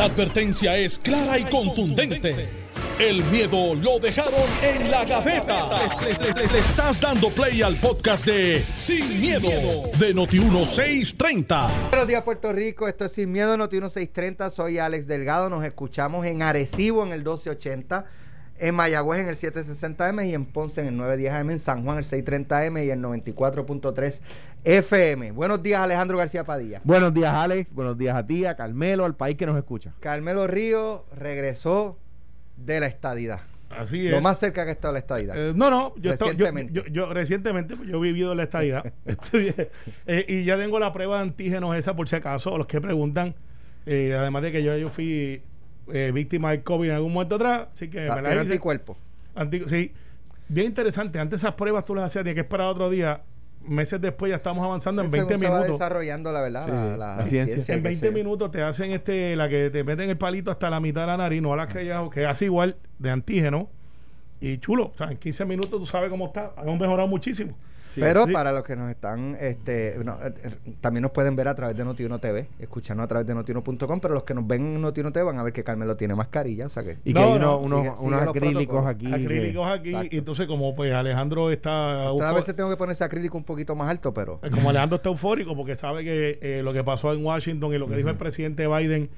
[0.00, 2.48] La advertencia es clara y contundente.
[2.98, 5.68] El miedo lo dejaron en la gaveta.
[6.00, 9.50] Le, estás dando play al podcast de Sin, miedo,
[9.98, 11.90] de Noti1630.
[11.90, 12.88] Buenos días, Puerto Rico.
[12.88, 14.48] Esto es Sin Miedo, Noti 1630.
[14.48, 15.50] Soy Alex Delgado.
[15.50, 18.06] Nos escuchamos en Arecibo en el 1280,
[18.60, 22.04] en Mayagüez en el 760M y en Ponce en el 910M, en San Juan el
[22.04, 24.20] 630M y el 94.3
[24.64, 25.32] FM.
[25.32, 26.80] Buenos días, Alejandro García Padilla.
[26.84, 27.72] Buenos días, Alex.
[27.72, 29.94] Buenos días a ti, a Carmelo, al país que nos escucha.
[30.00, 31.98] Carmelo Río regresó
[32.56, 33.40] de la estadidad.
[33.70, 34.12] Así es.
[34.12, 35.36] Lo más cerca que ha estado la estadidad.
[35.38, 36.72] Eh, no, no, yo, estoy- yo- Recientemente.
[36.72, 38.92] yo, yo recientemente, pues, yo he vivido la estadidad.
[39.06, 39.54] Estoy-
[40.06, 43.34] eh, y ya tengo la prueba de antígenos esa por si acaso, los que preguntan,
[43.86, 45.40] eh, además de que yo, yo fui
[45.92, 48.40] eh, víctima del COVID en algún momento atrás, así que Ah, me la hice.
[48.40, 48.96] anticuerpo.
[49.34, 49.92] Anti- sí,
[50.48, 51.18] bien interesante.
[51.18, 53.22] Antes esas pruebas tú las hacías, tenías que esperar otro día.
[53.62, 55.78] Meses después ya estamos avanzando en Según 20 se va minutos.
[55.78, 57.54] desarrollando, la verdad, Sí, la, la la ciencia.
[57.56, 60.50] ciencia En que 20 se- minutos te hacen este la que te meten el palito
[60.50, 63.10] hasta la mitad de la nariz, no a la que ya que hace igual de
[63.10, 63.68] antígeno.
[64.40, 66.52] Y chulo, o sea, en 15 minutos tú sabes cómo está.
[66.62, 67.54] Hemos mejorado muchísimo.
[67.94, 68.32] Pero Sí.
[68.32, 71.76] para los que nos están, este, no, eh, eh, también nos pueden ver a través
[71.76, 75.12] de Notiuno TV, escucharnos a través de notiuno.com, pero los que nos ven en Notiuno
[75.12, 76.98] TV van a ver que Carmelo tiene mascarilla, o sea que...
[77.04, 79.06] Y No, que hay no, unos, unos- sigue- acrílicos aquí.
[79.06, 79.88] que- acrílicos aquí.
[79.90, 80.14] Exacto.
[80.14, 81.70] Y entonces, como pues Alejandro está.
[81.70, 84.40] Cada eufo- vez tengo que poner ese acrílico un poquito más alto, pero...
[84.52, 87.88] como Alejandro está eufórico porque sabe que eh, lo que pasó en Washington y lo
[87.88, 89.10] que dijo el presidente Biden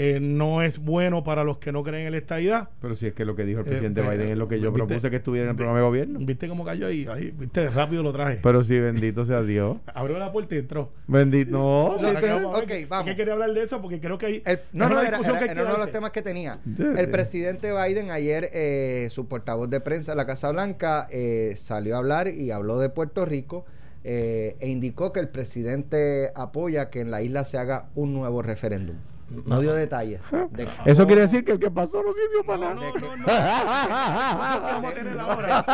[0.00, 2.68] eh, no es bueno para los que no creen en la estadidad.
[2.80, 4.60] Pero si es que lo que dijo el Eh, presidente eh, Biden es lo que
[4.60, 4.86] yo ¿viste?
[4.86, 6.18] propuse que estuviera en el programa de gobierno.
[6.22, 7.04] ¿Viste cómo cayó ahí?
[7.10, 7.68] ahí ¿Viste?
[7.70, 8.38] Rápido lo traje.
[8.40, 9.78] Pero sí, bendito sea Dios.
[9.94, 10.92] Abrió la puerta y entró.
[11.08, 11.50] Bendito.
[11.50, 11.86] No.
[11.92, 13.06] Ahora Lo- que vamos ¿qué- vamos.
[13.06, 13.82] ¿Qué quería hablar de eso?
[13.82, 14.42] Porque creo que hay.
[14.46, 16.60] El- no, no, una era, discusión era- que era uno de los temas que tenía.
[16.78, 21.96] El presidente Biden ayer, eh, su portavoz de prensa de la Casa Blanca, eh, salió
[21.96, 23.64] a hablar y habló de Puerto Rico
[24.04, 28.42] eh, e indicó que el presidente apoya que en la isla se haga un nuevo
[28.42, 28.94] referéndum.
[29.30, 30.20] No dio detalles.
[30.50, 32.92] de Eso quiere decir que el que pasó no sirvió para No, nada.
[32.98, 33.26] no, no, no.
[34.62, 35.64] Vamos a tener ahora.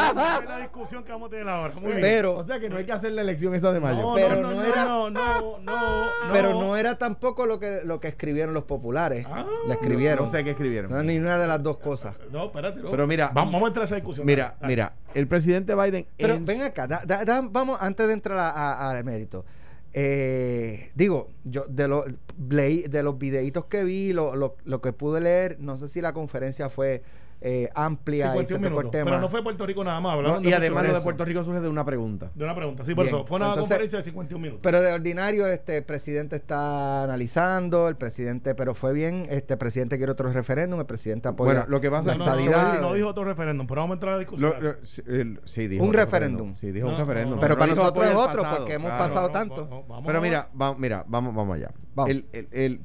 [0.46, 1.74] La discusión que vamos a tener ahora.
[1.74, 2.00] Muy bien.
[2.00, 4.02] Pero, O sea que no hay que hacer la elección esa de mayo.
[4.02, 5.72] no, pero no, no no, era- no, no, no,
[6.32, 9.26] pero no era tampoco lo que, lo que escribieron los populares.
[9.30, 10.24] Ah, Le escribieron.
[10.26, 10.90] No sé qué escribieron.
[10.90, 12.16] No, ni una de las dos cosas.
[12.32, 12.80] No, espérate.
[12.80, 12.90] no.
[12.90, 14.26] Pero mira, vamos, vamos a entrar a esa discusión.
[14.26, 14.72] Mira, Dale.
[14.72, 16.06] mira, el presidente Biden.
[16.16, 19.44] Pero en ven acá, da- da- da- vamos, antes de entrar a- a- al mérito.
[19.94, 22.04] Eh, digo, yo de, lo,
[22.36, 26.12] de los videitos que vi, lo, lo, lo que pude leer, no sé si la
[26.12, 27.02] conferencia fue
[27.46, 28.90] eh, amplia y se 51 tocó el minutos.
[28.90, 29.04] tema.
[29.10, 30.16] Pero no fue Puerto Rico nada más.
[30.16, 31.00] No, y además de lo de.
[31.02, 32.30] Puerto Rico surge de una pregunta.
[32.34, 32.84] De una pregunta.
[32.84, 33.14] Sí, por Bien.
[33.16, 33.26] eso.
[33.26, 34.60] Fue una Entonces- conferencia de 51 minutos.
[34.62, 39.58] Pero de ordinario, este el presidente está analizando, el presidente, pero fue bien, este el
[39.58, 42.30] presidente quiere otro referéndum, el presidente apoya Bueno, lo que pasa no, la no, no,
[42.50, 42.80] estadidad.
[42.80, 44.50] no, no dijo otro referéndum, pero vamos a entrar a la discusión.
[44.50, 46.56] Lo- lo- sí, el- sí, dijo Un referéndum.
[46.56, 47.34] Sí, dijo No, un referéndum.
[47.34, 49.04] no, Pero para nosotros es otro, pasado, porque hemos claro.
[49.04, 49.66] pasado no, tanto.
[49.68, 51.70] no, vamos Pero mira, vamos, mira, vamos, vamos allá.
[51.94, 52.10] Vamos.
[52.10, 52.80] El, el,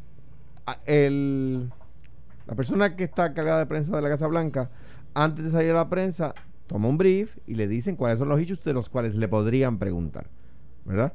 [0.85, 1.69] el-
[2.49, 4.69] la persona que está cargada de prensa de la Casa Blanca,
[5.13, 6.33] antes de salir a la prensa,
[6.67, 9.77] toma un brief y le dicen cuáles son los issues de los cuales le podrían
[9.77, 10.27] preguntar.
[10.85, 11.13] ¿Verdad?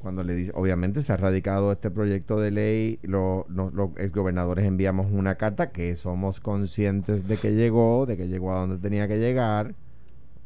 [0.00, 4.66] Cuando le dice, obviamente se ha radicado este proyecto de ley, lo- no- los exgobernadores
[4.66, 9.06] enviamos una carta que somos conscientes de que llegó, de que llegó a donde tenía
[9.08, 9.74] que llegar,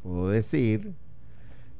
[0.03, 0.93] puedo decir.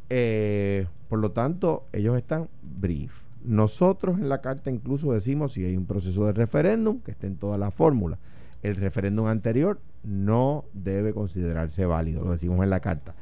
[0.10, 3.14] Eh, por lo tanto, ellos están brief.
[3.44, 7.38] Nosotros en la carta incluso decimos si hay un proceso de referéndum, que esté en
[7.38, 8.20] todas las fórmulas.
[8.64, 13.16] El referéndum anterior no debe considerarse válido, lo decimos en la carta.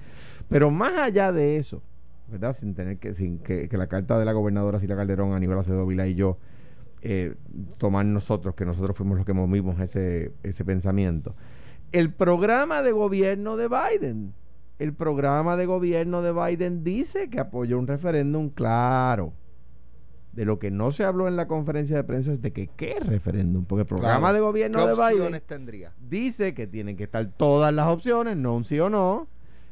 [0.50, 1.82] Pero más allá de eso,
[2.30, 2.54] ¿verdad?
[2.54, 6.08] Sin tener que, sin que, la carta de la gobernadora Sila Calderón, Aníbal Acevedo Vila
[6.08, 6.38] y yo
[7.02, 7.36] eh,
[7.78, 11.36] tomar nosotros, que nosotros fuimos los que movimos ese, ese pensamiento.
[11.92, 14.34] El programa de gobierno de Biden,
[14.80, 19.34] el programa de gobierno de Biden dice que apoyó un referéndum claro.
[20.36, 22.98] De lo que no se habló en la conferencia de prensa es de que qué
[23.00, 24.34] referéndum, porque el programa Claro.
[24.34, 25.94] de gobierno ¿Qué de Biden opciones tendría?
[26.10, 29.28] dice que tienen que estar todas las opciones, no un sí o no,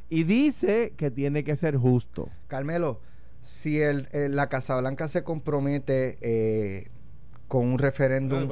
[0.10, 2.30] y dice que tiene que ser justo.
[2.48, 3.02] Carmelo,
[3.42, 6.88] si el, el- la Casa Blanca se compromete eh,
[7.50, 8.48] con un referéndum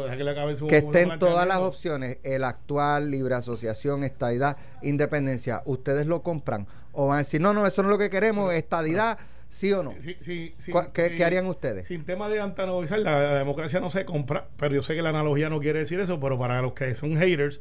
[0.67, 6.67] que estén todas las opciones, el actual, libre asociación, estadidad, independencia, ¿ustedes lo compran?
[6.91, 9.17] ¿O van a decir, no, no, eso no es lo que queremos, estadidad,
[9.51, 9.93] sí o no?
[9.99, 11.15] Sí, sí, sí, ¿Cuál- qué- sí.
[11.17, 11.87] qué harían ustedes?
[11.87, 15.09] Sin tema de antagonizar, la, la democracia no se compra, pero yo sé que la
[15.09, 17.59] analogía no quiere decir eso, pero para los que son haters,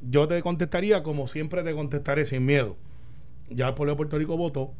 [0.00, 2.76] yo te contestaría como siempre te contestaré sin miedo.
[3.50, 4.72] Ya el pueblo de Puerto Rico votó,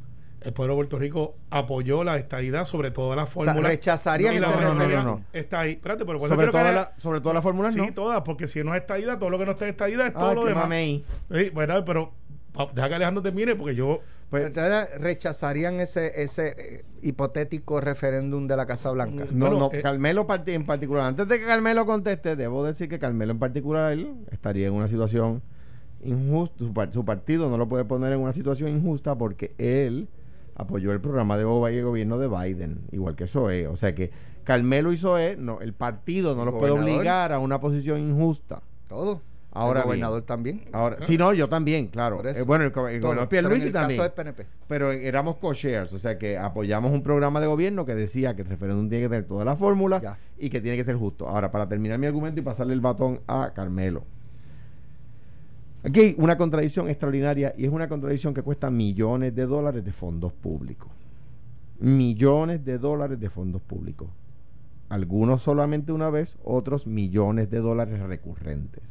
[0.42, 3.72] el pueblo de Puerto Rico apoyó la estadidad sobre todas las O sea, fórmulas.
[3.72, 5.04] rechazarían Y ese la mayoría referéndum.
[5.04, 5.24] no, no.
[5.32, 5.72] Está ahí.
[5.72, 7.92] Espérate, pero Sobre, que toda haya- la, sobre todas las fórmulas, Sí, no.
[7.94, 10.28] todas, porque si no es estadidad, todo lo que no está en estadidad es todo
[10.30, 10.64] Ay, lo demás.
[10.64, 11.04] mamey.
[11.32, 12.12] Sí, bueno, pero
[12.74, 14.00] deja que Alejandro termine porque yo.
[14.40, 19.24] Pues- Ustedes rechazarían ese, ese eh, hipotético referéndum de la Casa Blanca.
[19.32, 21.06] No, Bueno, no, eh, Carmelo en particular.
[21.06, 23.96] Antes de que Carmelo conteste, debo decir que Carmelo en particular
[24.30, 25.42] estaría en una situación
[26.02, 26.58] injusta.
[26.64, 30.08] Su, par- su partido no lo puede poner en una situación injusta porque él
[30.56, 33.66] apoyó el programa de Obama y el gobierno de Biden, igual que Zoe.
[33.66, 34.10] O sea que
[34.44, 38.62] Carmelo y Zoe, no, el partido no los puede obligar a una posición injusta.
[38.88, 39.20] Todo.
[39.54, 39.86] Ahora el bien.
[39.86, 40.64] gobernador también.
[40.72, 42.20] Ahora, sí, no, yo también, claro.
[42.28, 44.00] Eh, bueno, el, el gobernador Pierluisi también.
[44.00, 44.46] caso PNP.
[44.66, 48.48] Pero éramos co-shares, o sea que apoyamos un programa de gobierno que decía que el
[48.48, 50.18] referéndum tiene que tener todas las fórmulas Ya.
[50.38, 51.28] y que tiene que ser justo.
[51.28, 54.02] Ahora, para terminar mi argumento y pasarle el batón a Carmelo.
[55.84, 59.92] Aquí hay una contradicción extraordinaria y es una contradicción que cuesta millones de dólares de
[59.92, 60.90] fondos públicos.
[61.78, 64.08] Millones de dólares de fondos públicos.
[64.88, 68.82] Algunos solamente una vez, otros millones de dólares recurrentes.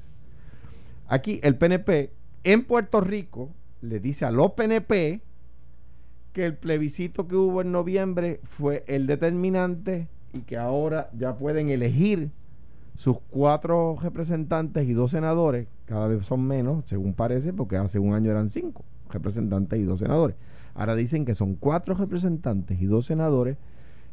[1.08, 2.12] Aquí el PNP
[2.44, 3.52] en Puerto Rico
[3.82, 5.22] le dice a los PNP
[6.34, 11.70] que el plebiscito que hubo en noviembre fue el determinante y que ahora ya pueden
[11.70, 12.32] elegir
[12.96, 18.14] sus cuatro representantes y dos senadores, cada vez son menos, según parece, porque hace un
[18.14, 20.36] año eran cinco representantes y dos senadores.
[20.74, 23.58] Ahora dicen que son cuatro representantes y dos senadores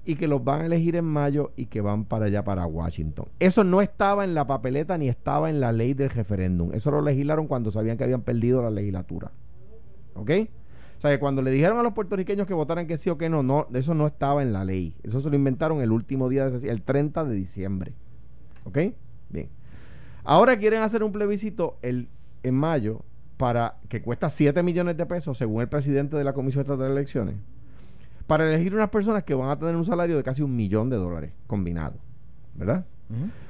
[0.04, 3.26] y que los van a elegir en mayo y que van para allá, para Washington.
[3.38, 6.72] Eso no estaba en la papeleta ni estaba en la ley del referéndum.
[6.72, 9.30] Eso lo legislaron cuando sabían que habían perdido la legislatura.
[10.14, 10.30] ¿Ok?
[10.96, 13.30] O sea, que cuando le dijeron a los puertorriqueños que votaran que sí o que
[13.30, 14.94] no, no, eso no estaba en la ley.
[15.02, 17.92] Eso se lo inventaron el último día, el 30 de diciembre.
[18.64, 18.78] ¿Ok?
[19.30, 19.48] Bien.
[20.24, 22.08] Ahora quieren hacer un plebiscito el,
[22.42, 23.02] en mayo
[23.36, 26.92] para que cuesta 7 millones de pesos, según el presidente de la Comisión Estatal de
[26.92, 27.36] Elecciones,
[28.30, 30.94] para elegir unas personas que van a tener un salario de casi un millón de
[30.94, 31.96] dólares combinado.
[32.54, 32.86] ¿Verdad?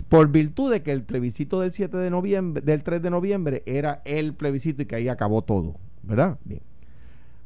[0.08, 4.00] Por virtud de que el plebiscito del 7 de noviembre, del 3 de noviembre, era
[4.06, 5.76] el plebiscito y que ahí acabó todo.
[6.02, 6.38] ¿Verdad?
[6.44, 6.62] Bien.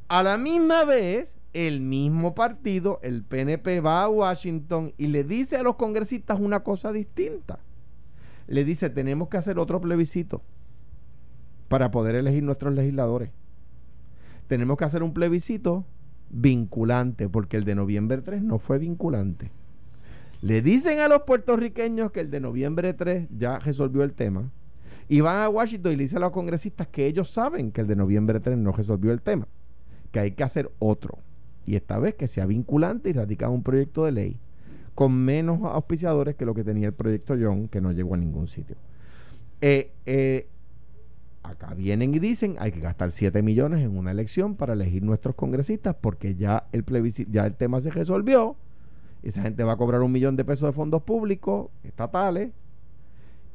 [0.07, 5.57] A la misma vez, el mismo partido, el PNP, va a Washington y le dice
[5.57, 7.59] a los congresistas una cosa distinta.
[8.47, 10.41] Le dice, tenemos que hacer otro plebiscito
[11.67, 13.31] para poder elegir nuestros legisladores.
[14.47, 15.85] Tenemos que hacer un plebiscito
[16.35, 19.51] vinculante, porque el de noviembre 3 no fue vinculante.
[20.43, 24.51] Le dicen a los puertorriqueños que el de noviembre 3 ya resolvió el tema.
[25.09, 27.87] Y van a Washington y le dicen a los congresistas que ellos saben que el
[27.87, 29.47] de noviembre 3 no resolvió el tema.
[30.11, 31.19] Que hay que hacer otro.
[31.67, 34.41] Y esta vez que sea vinculante y radicar un proyecto de ley
[34.95, 38.49] con menos auspiciadores que lo que tenía el proyecto John, que no llegó a ningún
[38.49, 38.77] sitio.
[39.61, 40.47] Eh, eh,
[41.45, 45.35] acá vienen y dicen hay que gastar 7 millones en una elección para elegir nuestros
[45.37, 46.85] congresistas porque ya el
[47.31, 48.57] ya el tema se resolvió.
[49.23, 52.51] Esa gente va a cobrar un millón de pesos de fondos públicos estatales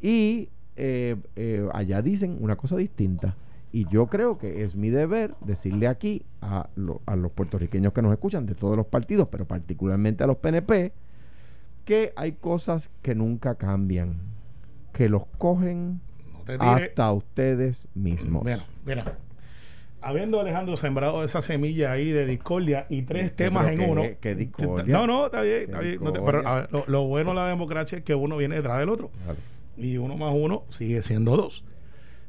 [0.01, 3.35] y eh, eh, allá dicen una cosa distinta.
[3.71, 8.01] Y yo creo que es mi deber decirle aquí a, lo- a los puertorriqueños que
[8.01, 10.91] nos escuchan de todos los partidos, pero particularmente a los PNP,
[11.85, 14.15] que hay cosas que nunca cambian,
[14.91, 16.01] que los cogen
[16.57, 18.43] te hasta ustedes mismos.
[18.43, 19.17] Mira, mira.
[20.01, 24.03] Habiendo Alejandro sembrado esa semilla ahí de discordia y tres ¿Qué, temas en uno.
[24.21, 24.85] qué discordia?
[24.97, 25.99] No, no, está bien, ¿Qué está bien.
[26.01, 26.41] no te- discordia?
[26.41, 28.89] pero a ver, lo, lo bueno de la democracia es que uno viene detrás del
[28.89, 29.11] otro.
[29.27, 29.39] Vale.
[29.77, 31.63] Y uno más uno sigue siendo dos.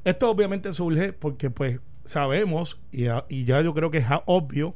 [0.05, 4.75] Esto obviamente surge porque pues sabemos, y, a- y ya yo creo que es obvio,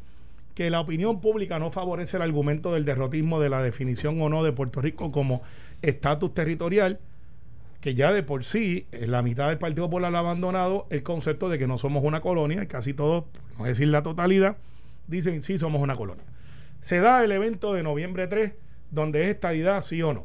[0.54, 4.44] que la opinión pública no favorece el argumento del derrotismo de la definición o no
[4.44, 5.42] de Puerto Rico como
[5.82, 7.00] estatus territorial,
[7.84, 11.50] que ya de por sí eh, la mitad del Partido Popular ha abandonado el concepto
[11.50, 13.24] de que no somos una colonia, y casi todos,
[13.58, 14.56] no decir la totalidad,
[15.06, 16.24] dicen sí somos una colonia.
[16.80, 18.52] Se da el evento de noviembre 3,
[18.90, 20.24] donde es estadidad sí o no.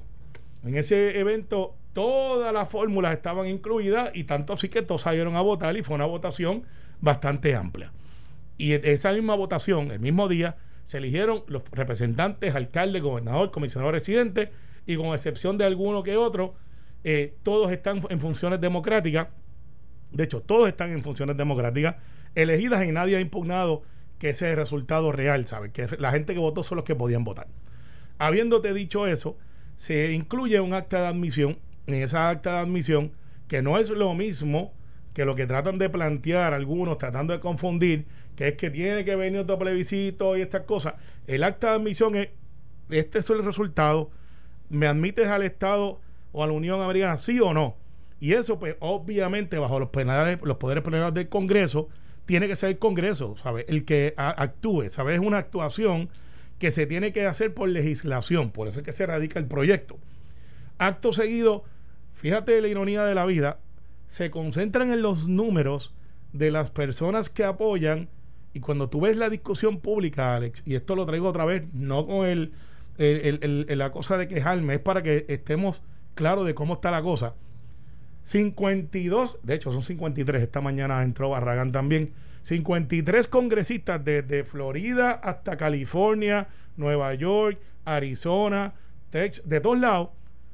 [0.63, 5.41] En ese evento todas las fórmulas estaban incluidas y tanto así que todos salieron a
[5.41, 6.63] votar y fue una votación
[7.01, 7.91] bastante amplia.
[8.57, 10.55] Y en esa misma votación, el mismo día,
[10.85, 14.49] se eligieron los representantes, alcalde, gobernador, comisionado residente
[14.85, 16.55] y con excepción de alguno que otro,
[17.03, 19.27] eh, todos están en funciones democráticas.
[20.11, 21.95] De hecho, todos están en funciones democráticas
[22.35, 23.83] elegidas y nadie ha impugnado
[24.17, 25.71] que ese es el resultado real, ¿sabes?
[25.71, 27.47] Que la gente que votó son los que podían votar.
[28.17, 29.37] Habiéndote dicho eso,
[29.77, 31.57] se incluye un acta de admisión.
[31.87, 33.13] En esa acta de admisión,
[33.47, 34.73] que no es lo mismo
[35.13, 39.15] que lo que tratan de plantear algunos, tratando de confundir, que es que tiene que
[39.15, 40.93] venir otro plebiscito y estas cosas.
[41.27, 42.29] El acta de admisión es,
[42.89, 44.11] este es el resultado,
[44.69, 45.99] me admites al Estado
[46.31, 47.77] o a la Unión Americana, sí o no.
[48.19, 51.89] Y eso, pues, obviamente, bajo los, penales, los poderes plenarios del Congreso,
[52.25, 53.65] tiene que ser el Congreso, ¿sabes?
[53.67, 55.15] El que actúe, ¿sabes?
[55.19, 56.09] Es una actuación
[56.59, 59.97] que se tiene que hacer por legislación, por eso es que se radica el proyecto.
[60.77, 61.63] Acto seguido,
[62.13, 63.59] fíjate la ironía de la vida,
[64.07, 65.93] se concentran en los números
[66.33, 68.09] de las personas que apoyan
[68.53, 72.07] Y cuando tú ves la discusión pública, Alex, y esto lo traigo otra vez, no
[72.07, 72.53] con el,
[72.97, 75.81] el- el- el- la cosa de quejarme, es para que estemos
[76.19, 77.33] claros de cómo está la cosa.
[78.23, 82.11] 52, de hecho son 53, esta mañana entró Barragán también,
[82.41, 88.73] 53 congresistas desde Florida hasta California, Nueva York, Arizona,
[89.09, 90.09] Texas, de todos lados,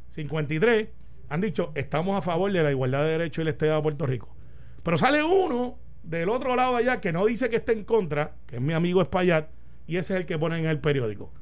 [0.10, 0.90] 53
[1.30, 4.06] han dicho estamos a favor de la igualdad de derechos y el Estado de Puerto
[4.06, 4.36] Rico.
[4.84, 8.58] Pero sale uno del otro lado allá que no dice que esté en contra, que
[8.58, 9.50] es mi amigo Espaillat,
[9.88, 11.34] y ese es el que pone en el periódico.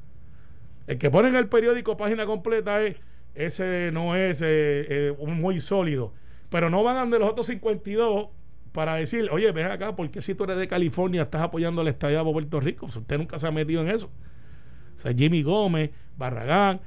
[0.86, 2.96] El que pone en el periódico página completa es
[3.34, 6.12] ese no es eh, eh, muy sólido.
[6.50, 8.28] Pero no van de los otros 52
[8.72, 12.18] para decir, oye, ven acá, porque si tú eres de California estás apoyando la estadía
[12.18, 12.90] de Puerto Rico?
[12.90, 14.10] Si usted nunca se ha metido en eso.
[14.96, 16.80] O sea, Jimmy Gómez, Barragán,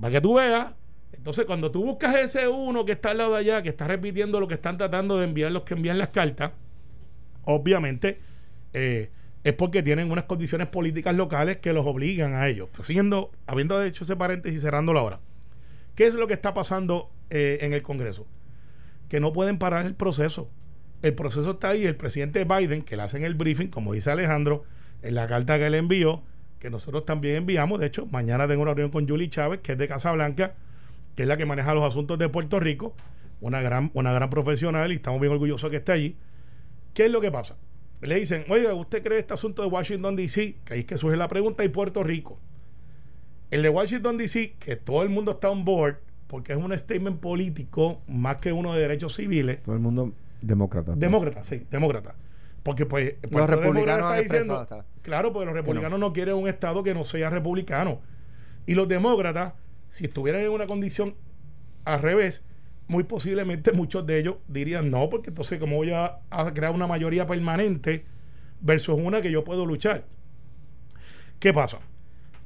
[0.00, 0.72] para que tú veas.
[1.12, 4.40] Entonces, cuando tú buscas ese uno que está al lado de allá, que está repitiendo
[4.40, 6.52] lo que están tratando de enviar los que envían las cartas,
[7.44, 8.20] obviamente
[8.72, 9.10] eh,
[9.42, 12.68] es porque tienen unas condiciones políticas locales que los obligan a ellos.
[12.74, 15.20] Pues, siguiendo, habiendo hecho ese paréntesis y cerrándolo ahora,
[15.94, 18.26] ¿qué es lo que está pasando eh, en el Congreso?
[19.08, 20.50] Que no pueden parar el proceso.
[21.02, 21.84] El proceso está ahí.
[21.84, 24.64] El presidente Biden, que le hacen el briefing, como dice Alejandro,
[25.02, 26.22] en la carta que le envió,
[26.58, 27.78] que nosotros también enviamos.
[27.80, 30.54] De hecho, mañana tengo una reunión con Julie Chávez, que es de Casablanca,
[31.14, 32.94] que es la que maneja los asuntos de Puerto Rico,
[33.40, 36.16] una gran, una gran profesional y estamos bien orgullosos que esté allí.
[36.94, 37.56] ¿Qué es lo que pasa?
[38.00, 40.56] Le dicen, oiga, ¿usted cree este asunto de Washington, D.C.?
[40.64, 42.38] Que ahí es que surge la pregunta, y Puerto Rico.
[43.50, 45.96] El de Washington, D.C., que todo el mundo está on board,
[46.26, 49.62] porque es un statement político más que uno de derechos civiles.
[49.62, 50.94] Todo el mundo demócrata.
[50.96, 52.14] Demócrata, sí, demócrata.
[52.62, 56.12] Porque pues el Los republicanos está diciendo, hasta- claro, porque los republicanos no.
[56.12, 58.00] quieren un estado que no sea republicano.
[58.66, 59.52] Y los demócratas,
[59.90, 61.14] si estuvieran en una condición
[61.84, 62.42] al revés,
[62.88, 66.86] muy posiblemente muchos de ellos dirían no, porque entonces como voy a, a crear una
[66.86, 68.06] mayoría permanente
[68.60, 70.04] versus una que yo puedo luchar.
[71.38, 71.78] ¿Qué pasa?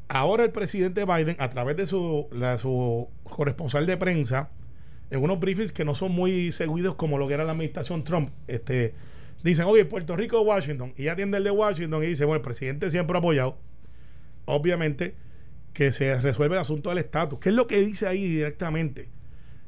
[0.08, 2.28] Ahora el presidente Biden, a través de su,
[2.60, 4.50] su corresponsal de prensa,
[5.10, 8.30] en unos briefings que no son muy seguidos como lo que era la administración Trump,
[8.46, 8.94] este,
[9.42, 12.90] dicen, oye, Puerto Rico Washington, y atiende el de Washington y dice, bueno, el presidente
[12.90, 13.58] siempre ha apoyado,
[14.46, 15.14] obviamente,
[15.74, 17.38] que se resuelve el asunto del estatus.
[17.38, 19.08] ¿Qué es lo que dice ahí directamente?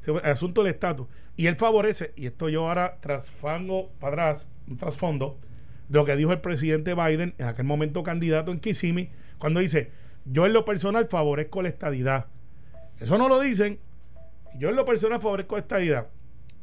[0.06, 1.06] El asunto del estatus.
[1.36, 5.38] Y él favorece, y esto yo ahora trasfango para atrás, un trasfondo,
[5.88, 9.90] de lo que dijo el presidente Biden, en aquel momento candidato en Kissimmee, cuando dice,
[10.30, 12.26] yo en lo personal favorezco la estadidad.
[12.98, 13.78] Eso no lo dicen.
[14.58, 16.08] Yo en lo personal favorezco la estadidad.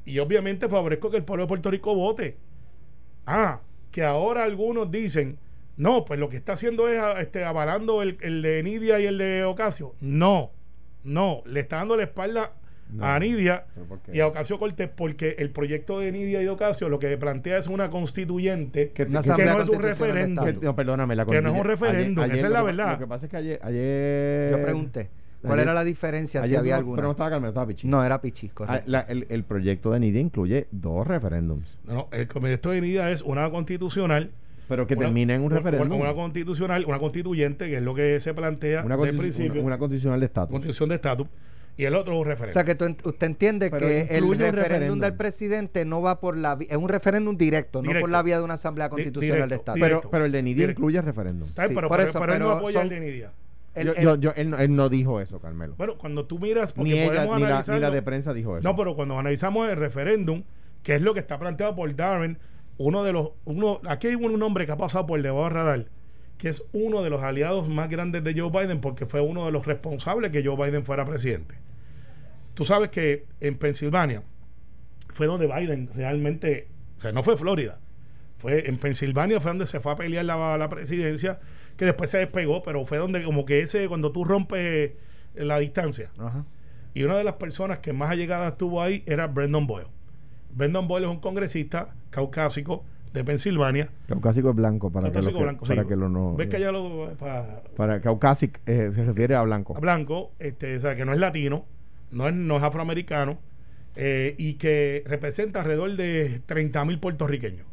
[0.05, 2.37] Y obviamente favorezco que el pueblo de Puerto Rico vote.
[3.25, 5.37] Ah, que ahora algunos dicen,
[5.75, 9.05] no, pues lo que está haciendo es a- este, avalando el, el de Nidia y
[9.05, 9.95] el de Ocasio.
[9.99, 10.51] No,
[11.03, 12.53] no, le está dando la espalda
[12.89, 13.05] No.
[13.05, 13.65] a Nidia
[14.13, 17.57] y a Ocasio Cortés porque el proyecto de Nidia y de Ocasio lo que plantea
[17.57, 20.45] es una constituyente Que- Una no es un de referéndum.
[20.45, 22.91] que- no, perdóname, la Que no es un constituye- referéndum, esa es la que- verdad.
[22.93, 23.59] Lo que pasa es que ayer.
[23.61, 25.09] ayer Yo pregunté.
[25.41, 26.41] ¿Cuál ayer- era la diferencia?
[26.41, 26.95] Si ayer había no- alguna.
[26.95, 27.87] Pero no estaba Carmen, estaba Pichi.
[27.87, 28.83] No, era Pichis, Ah, correcto.
[28.91, 31.67] la- el, el proyecto de Nidia incluye dos referéndums.
[31.85, 34.31] No, no, el proyecto de Nidia es una constitucional.
[34.67, 36.01] Pero que una- termina en un referéndum.
[36.01, 39.53] Una, constitucional, una constituyente, que es lo que se plantea Una, constitu- principio.
[39.53, 40.51] una- una constitucional de estatus.
[40.51, 41.27] constitución de estatus.
[41.77, 42.53] Y el otro es un O referéndum.
[42.53, 44.99] sea que tú usted entiende Pero que el referéndum referéndum.
[44.99, 48.07] del presidente no va por la vi- es un referéndum directo, no por Directo.
[48.07, 49.75] la vía de una asamblea constitucional de directo, Estado.
[49.75, 50.81] pero, directo, pero el de Nidia directo.
[50.81, 51.47] incluye referéndum.
[51.49, 51.69] ¿Sabes?
[51.69, 53.31] sí, pero, por eso, pero él no apoya son- el de Nidia.
[53.75, 55.75] El- yo, el- yo- yo- él, no, él no dijo eso, Carmelo.
[55.77, 58.33] Bueno, cuando tú miras, porque Ni ella, podemos ni la, ni analizarlo- la de prensa
[58.33, 58.67] dijo eso.
[58.67, 60.41] No, pero cuando analizamos el referéndum,
[60.81, 62.39] que es lo que está planteado por Darren,
[62.79, 65.85] uno de los, uno, aquí hay un hombre que ha pasado por debajo del radar,
[66.39, 69.51] que es uno de los aliados más grandes de Joe Biden, porque fue uno de
[69.51, 71.53] los responsables que Joe Biden fuera presidente.
[72.57, 74.23] Tú sabes que en Pensilvania
[75.09, 77.77] fue donde Biden realmente, o sea, no fue Florida,
[78.39, 81.39] fue en Pensilvania fue donde se fue a pelear la, la presidencia,
[81.77, 84.93] que después se despegó, pero fue donde como que ese, cuando tú rompes
[85.35, 86.45] la distancia, Ajá.
[86.95, 89.89] y una de las personas que más allegada estuvo ahí era Brendan Boyle.
[90.49, 92.83] Brendan Boyle es un congresista caucásico
[93.13, 93.89] de Pensilvania.
[94.07, 95.87] Caucásico es blanco, para que Caucásico que, blanco, para sí.
[95.89, 96.35] que lo no.
[96.35, 99.77] ¿Ves que allá lo para, Para Caucásico eh, se refiere a blanco.
[99.77, 101.65] a blanco, este, o sea, que no es latino,
[102.11, 103.37] no es, no es afroamericano,
[103.95, 107.65] eh, y que representa alrededor de 30 mil puertorriqueños.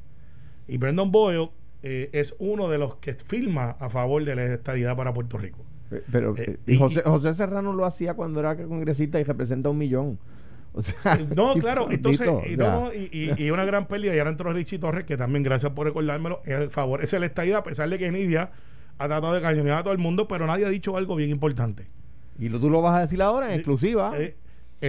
[0.66, 1.50] Y Brendan Boyle
[1.82, 5.64] eh, es uno de los que firma a favor de la estadidad para Puerto Rico.
[5.90, 9.68] Eh, Pero Eh, y- José, y- José Serrano lo hacía cuando era congresista y representa
[9.68, 10.18] un millón.
[10.72, 12.90] O sea, No, claro, entonces, y, no,
[13.52, 14.16] una gran pérdida.
[14.16, 17.88] Y ahora entró Richie Torres, que también, gracias por recordármelo, favorece la estadía, a pesar
[17.90, 18.50] de que Nidia
[18.98, 21.86] ha tratado de cañonear a todo el mundo, pero nadie ha dicho algo bien importante.
[22.38, 24.12] Y lo, tú lo vas a decir ahora en exclusiva.
[24.18, 24.36] Eh,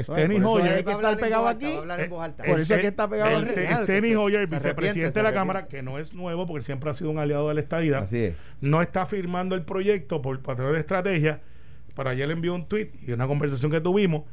[0.03, 0.73] Steny Hoyer.
[0.73, 1.73] hay que estar pegado aquí.
[2.09, 2.43] Voz alta.
[2.43, 5.23] Por eso es que está pegado el, al el- real, Steny Hoyer, se vicepresidente de
[5.23, 8.03] la Cámara, que no es nuevo porque siempre ha sido un aliado de la estadidad,
[8.03, 8.35] Así es.
[8.61, 11.41] no está firmando el proyecto por patrón de estrategia.
[11.95, 14.23] Pero ayer le envió un tweet y una conversación que tuvimos.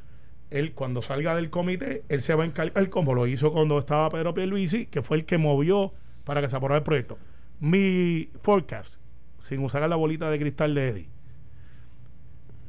[0.51, 4.11] Él, cuando salga del comité, él se va a encargar, como lo hizo cuando estaba
[4.11, 5.93] Pedro Pierluisi, que fue el que movió
[6.25, 7.19] para que se aprobara el proyecto.
[7.61, 8.97] Mi forecast,
[9.45, 11.09] sin usar la bolita de cristal de Eddie,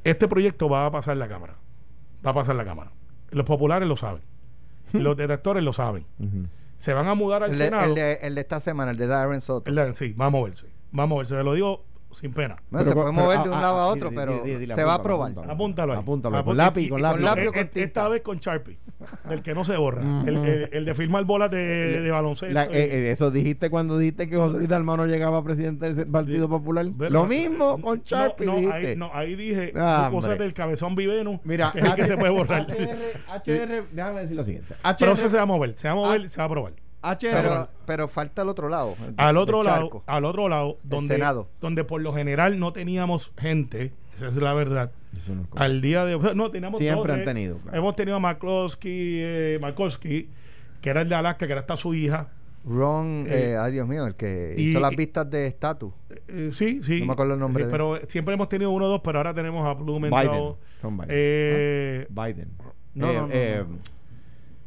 [0.03, 1.55] este proyecto va a pasar la Cámara.
[2.25, 2.91] Va a pasar la Cámara.
[3.31, 4.21] Los populares lo saben.
[4.93, 6.05] Los detectores lo saben.
[6.77, 7.85] Se van a mudar al El de, Senado.
[7.85, 9.69] el, de, el de esta semana, el de Darren Soto.
[9.69, 10.67] El de- sí, va a moverse.
[10.97, 11.35] Va a moverse.
[11.37, 12.55] Se lo digo sin pena.
[12.69, 14.43] Bueno, Pero se puede pero- mover ah, de un ah, lado a ah, otro, pero
[14.45, 15.31] se va a aprobar.
[15.31, 15.51] apúntalo.
[15.53, 15.99] Apúntalo ahí.
[15.99, 17.15] Apúntalo, Apú- con lápiz, con lápiz.
[17.17, 17.79] Con lápiz o e- con e- tinta.
[17.85, 18.77] Esta vez con Sharpie,
[19.29, 20.01] del que no se borra.
[20.27, 22.59] el, el- el de firmar bolas de, de baloncesto.
[22.59, 26.07] Eh, eh, eso dijiste cuando dijiste que José Luis Dalmau no llegaba a presidente del
[26.07, 26.85] Partido Popular.
[26.85, 28.75] Lo mismo con No, Sharpie no, dijiste.
[28.89, 31.39] ahí, no, ahí dije Ah, cosas del cabezón viveno.
[31.43, 32.67] Mira, que es el que se puede borrar.
[32.69, 34.75] HR, HR, déjame decir lo siguiente.
[34.99, 36.73] Pero eso HR, se va a mover, se va a mover, se va a aprobar.
[37.03, 38.95] HR, Pero, pero falta el otro lado.
[39.07, 41.49] el Al otro lado, al otro lado, donde, Senado.
[41.61, 44.91] donde por lo general no teníamos gente, esa es la verdad.
[45.27, 47.77] No es Al día de hoy, no, teníamos Siempre dos, han eh, tenido, claro.
[47.77, 48.91] Hemos tenido a McCloskey,
[49.21, 50.29] eh, Markowski,
[50.81, 52.29] que era el de Alaska, que era hasta su hija.
[52.65, 55.93] Ron, Eh, eh, ay Dios mío, el que y- hizo las vistas de estatus.
[56.29, 57.01] Eh, sí, sí.
[57.01, 59.33] No me acuerdo el nombre Sí, pero siempre hemos tenido uno o dos, pero ahora
[59.33, 60.29] tenemos a Blumenthal.
[60.29, 60.53] Biden.
[60.81, 61.09] Son Biden.
[61.09, 62.49] Eh, Biden.
[62.95, 63.65] No, Eh, no, no, eh,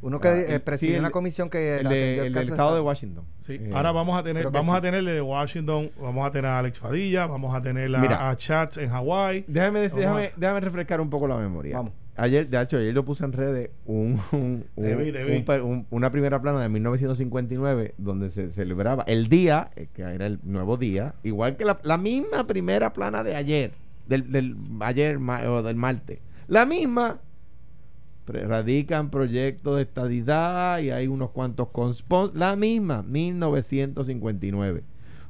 [0.03, 2.49] Uno que ah, eh, el- presidió sí, una comisión que el, atendió de- el del
[2.51, 2.81] estado de.
[2.81, 3.25] Washington.
[3.41, 3.55] sí.
[3.55, 4.83] Eh, ahora vamos a tener, vamos a sí.
[4.83, 8.29] tenerle de Washington, vamos a tener a Alex Padilla, vamos a tener a, Mira.
[8.31, 9.45] a Chats en Hawái.
[9.49, 11.77] Déjame, decir- déjame, déjame refrescar un poco la memoria.
[11.77, 11.93] Vamos.
[12.19, 15.45] Ayer, de hecho, ayer lo puse en redes un, un- Te un- vi, te vi.
[15.61, 20.41] un una primera plana de 1959 donde se celebraba el día, eh, que era el
[20.43, 23.73] nuevo día, igual que la, la misma primera plana de ayer,
[24.07, 26.21] del, del ayer ma- o del martes.
[26.49, 27.19] La misma.
[28.27, 32.35] Radican proyectos de estadidad y hay unos cuantos conspons.
[32.35, 34.85] La misma, 1959.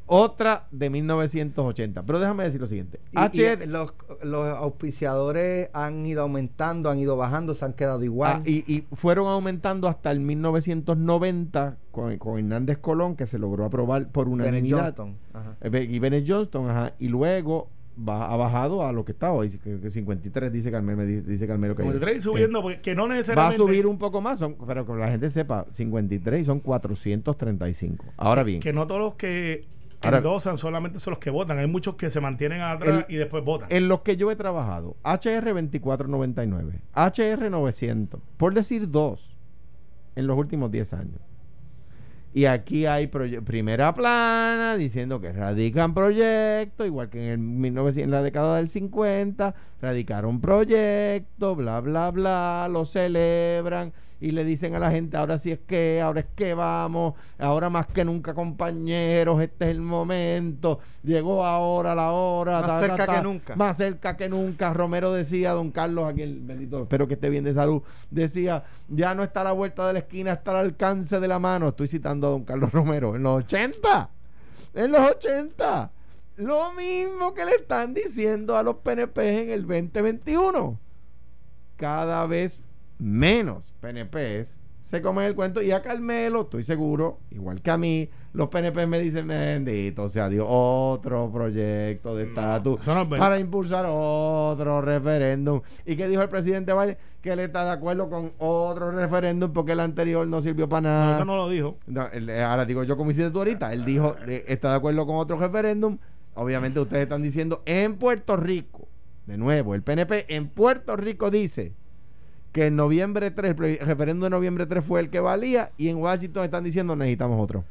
[0.09, 2.05] Otra de 1980.
[2.05, 3.01] Pero déjame decir lo siguiente.
[3.11, 8.05] Y- HR y los, los auspiciadores han ido aumentando, han ido bajando, se han quedado
[8.05, 8.37] igual.
[8.37, 13.65] Ah, y, y fueron aumentando hasta el 1990 con, con Hernández Colón, que se logró
[13.65, 14.95] aprobar por Bennett unanimidad.
[14.97, 15.57] Johnston, ajá.
[15.61, 19.33] Eh, Be- Y Bennett Johnston, ajá, y luego ba- ha bajado a lo que está
[19.33, 22.81] hoy, que, que 53 dice Carmelo, me di- dice Carmelo que, 53 y subiendo, porque
[22.81, 23.57] que no que va a necesariamente.
[23.57, 28.05] subir un poco más, son, pero que la gente sepa, 53 son 435.
[28.17, 29.67] Ahora bien, Que no todos los que
[30.03, 31.59] Ahora- endosan solamente son los que votan.
[31.59, 33.69] Hay muchos que se mantienen atrás El- y después votan.
[33.71, 39.37] en los que yo he trabajado, HR 2499, HR 900, por decir dos,
[40.15, 41.21] en los últimos 10 años.
[42.37, 48.11] Y aquí hay primera plana diciendo que radican proyectos, igual que en, el 1900, en
[48.11, 54.79] la década del 50, radicaron proyectos, bla, bla, bla, lo celebran y le dicen a
[54.79, 59.43] la gente, ahora sí es que, ahora es que vamos, ahora más que nunca compañeros,
[59.43, 62.63] este es el momento, llegó ahora la hora.
[62.63, 63.57] Más cerca que nunca.
[63.57, 64.73] Más cerca que nunca.
[64.73, 69.15] Romero decía, don Carlos, aquí el bendito, espero que esté bien de salud, decía, ya
[69.15, 71.69] no está a la vuelta de la esquina, está al alcance de la mano.
[71.69, 74.11] Estoy citando a don Carlos Romero, en los 80.
[74.75, 75.91] En los 80.
[76.37, 80.79] Lo mismo que le están diciendo a los PNP en el 2021.
[81.77, 82.61] Cada vez
[82.99, 85.61] menos PNPs se comen el cuento.
[85.63, 90.29] Y a Carmelo, estoy seguro, igual que a mí, los PNP me dicen, bendito sea
[90.29, 95.61] Dios, otro proyecto de estatus no para impulsar otro referéndum.
[95.85, 96.97] ¿Y qué dijo el presidente Biden?
[97.21, 100.89] Que él está de acuerdo con otro referéndum porque el anterior no sirvió para No,
[100.89, 101.17] nada.
[101.17, 101.79] eso no lo dijo.
[101.89, 103.73] No, él- eh, ahora digo yo como hiciste tú ahorita.
[103.73, 105.99] Él dijo, eh, está de acuerdo con otro referéndum.
[106.35, 108.87] Obviamente ustedes están diciendo, en Puerto Rico,
[109.27, 111.73] de nuevo, el PNP en Puerto Rico dice
[112.57, 115.99] que en noviembre 3, el referéndum de noviembre 3 fue el que valía y en
[115.99, 117.67] Washington están diciendo necesitamos otro.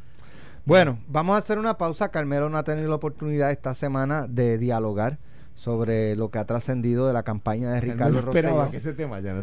[0.64, 2.10] Bueno, vamos a hacer una pausa.
[2.10, 5.18] Carmelo no ha tenido la oportunidad esta semana de dialogar
[5.56, 8.72] sobre lo que ha trascendido de la campaña de Ricardo no esperaba Rosselló.
[8.72, 9.40] que ese tema ya no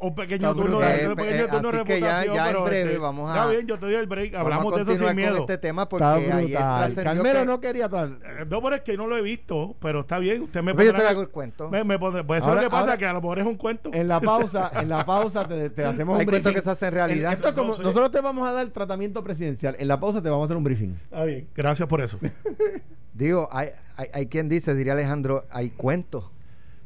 [0.00, 2.64] un pequeño Está turno de, un pequeño turno de así que ya- ya en pero,
[2.64, 4.34] breve este, vamos a- Está bien, yo te doy el break.
[4.36, 5.32] Hablamos de eso sin miedo.
[5.32, 8.20] con este tema porque trascendió Carmelo que- no quería tal.
[8.24, 10.42] Eh, No, pero es que no lo he visto, pero está bien.
[10.42, 11.68] Usted me Pero yo te pondrá- hago el cuento.
[11.68, 13.38] Me, me pondrá- pues eso Ahora- es lo que pasa, ahora- que a lo mejor
[13.40, 13.90] es un cuento.
[13.92, 16.54] En la pausa, en la pausa te, te hacemos Hay un briefing.
[16.54, 17.32] que se realidad.
[17.32, 17.82] En- esto es como- No sé.
[17.82, 19.74] nosotros te vamos a dar tratamiento presidencial.
[19.78, 20.94] En la pausa te vamos a hacer un briefing.
[21.02, 22.16] Está bien, gracias por eso.
[23.18, 26.30] Digo, hay, hay, hay quien dice, diría Alejandro, hay cuentos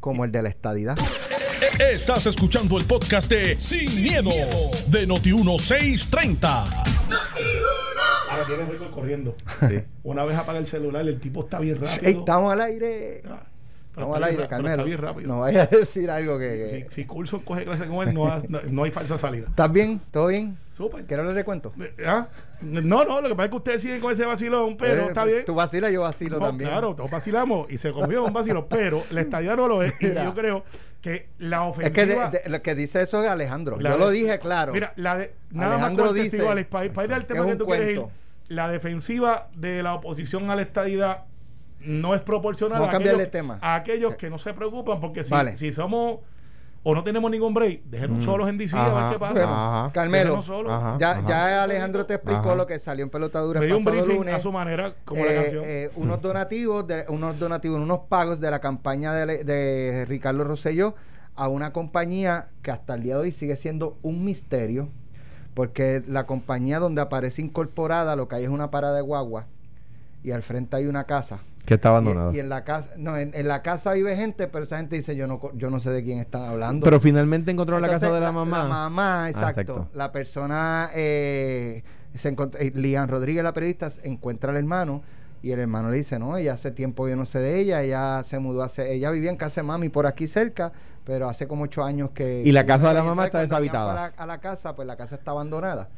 [0.01, 0.97] como el de la estadidad.
[1.79, 4.31] Estás escuchando el podcast de Sin, miedo,
[4.87, 6.47] de Noti1630.
[8.31, 9.37] Ahora viene Rico corriendo.
[10.05, 12.09] Una vez apaga el celular, el tipo está bien rápido.
[12.09, 13.23] Ey, estamos al aire.
[13.29, 13.43] Ah,
[13.95, 14.71] Pero Vamos está al aire, Carmelo.
[14.73, 15.29] está bien rápido.
[15.29, 16.47] No vaya a decir algo que...
[16.49, 19.49] que- Si, si Coulson coge clase con él, no, ha- no, no hay falsa salida.
[19.51, 20.01] ¿Estás bien?
[20.11, 20.57] ¿Todo bien?
[20.71, 21.05] Súper.
[21.05, 21.73] ¿Quieres el recuento?
[21.79, 22.29] Eh, ¿ah?
[22.63, 25.25] No, no, lo que pasa es que ustedes siguen con ese vacilón, pero Eh, está
[25.27, 25.45] bien.
[25.45, 26.71] Tú vacilas, yo vacilo No, también.
[26.71, 30.01] Claro, todos vacilamos y se convió en un vacilo, pero la estadía no lo es.
[30.01, 30.65] Y yo creo
[31.03, 32.31] que la Es que de- ofensiva.
[32.31, 33.79] de- lo que dice eso es Alejandro.
[33.79, 34.73] yo de- lo dije claro.
[34.73, 37.67] Mira, la de, nada Alejandro más dice para, para ir al tema es que tú
[37.67, 38.15] quieres ir, cuento.
[38.49, 41.25] la defensiva de la oposición a la estadidad
[41.85, 43.59] no es proporcional Vamos a aquellos, tema.
[43.61, 45.57] a aquellos que no se preocupan, porque si, Vale.
[45.57, 46.21] si somos
[46.85, 49.45] o no tenemos ningún break, déjenos solos en DC a ver qué pasa.
[49.45, 49.93] Ajá.
[49.93, 50.73] Carmelo, Déjenos solos.
[50.73, 50.97] Ajá.
[50.99, 54.03] ya, ya Alejandro te explicó lo que salió en pelotadura Me el dio un pasado
[54.05, 54.35] briefing lunes.
[54.35, 55.65] a su manera, como la Eh, canción.
[55.65, 60.97] eh, unos donativos, de, unos donativos, unos pagos de la campaña de, de Ricardo Rosselló
[61.37, 64.89] a una compañía que hasta el día de hoy sigue siendo un misterio,
[65.55, 69.47] porque la compañía donde aparece incorporada lo que hay es una parada de guagua
[70.25, 71.39] y al frente hay una casa.
[71.65, 72.33] Que está Y, abandonado.
[72.33, 75.15] y en la casa, no, en, en la casa vive gente, pero esa gente dice
[75.15, 76.85] yo no, yo no sé de quién están hablando.
[76.85, 78.65] Pero finalmente encontró la casa de la mamá.
[78.65, 79.61] La mamá, exacto.
[79.61, 79.89] exacto.
[79.95, 85.03] La persona, eh, se eh, Lian Rodríguez, la periodista, encuentra al hermano
[85.43, 88.23] y el hermano le dice, no, ella hace tiempo yo no sé de ella, ella
[88.25, 90.73] se mudó hace, ella vivía en casa de mami por aquí cerca,
[91.05, 92.43] pero hace como ocho años que...
[92.45, 93.91] Y la casa de la mamá está deshabitada.
[93.91, 95.89] A la, a la casa, pues la casa está abandonada.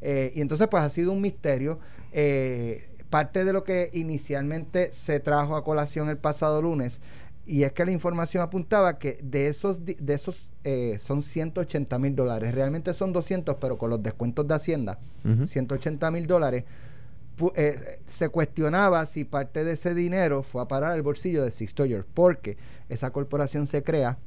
[0.00, 1.78] Eh, y entonces pues ha sido un misterio.
[2.12, 7.00] Eh, parte de lo que inicialmente se trajo a colación el pasado lunes,
[7.46, 12.16] y es que la información apuntaba que de esos, de esos eh, son 180 mil
[12.16, 15.46] dólares, realmente son 200, pero con los descuentos de Hacienda, Ujú.
[15.46, 16.64] 180 mil dólares,
[17.54, 21.84] eh, se cuestionaba si parte de ese dinero fue a parar al bolsillo de Sixto
[21.86, 22.56] George, porque
[22.88, 24.18] esa corporación se crea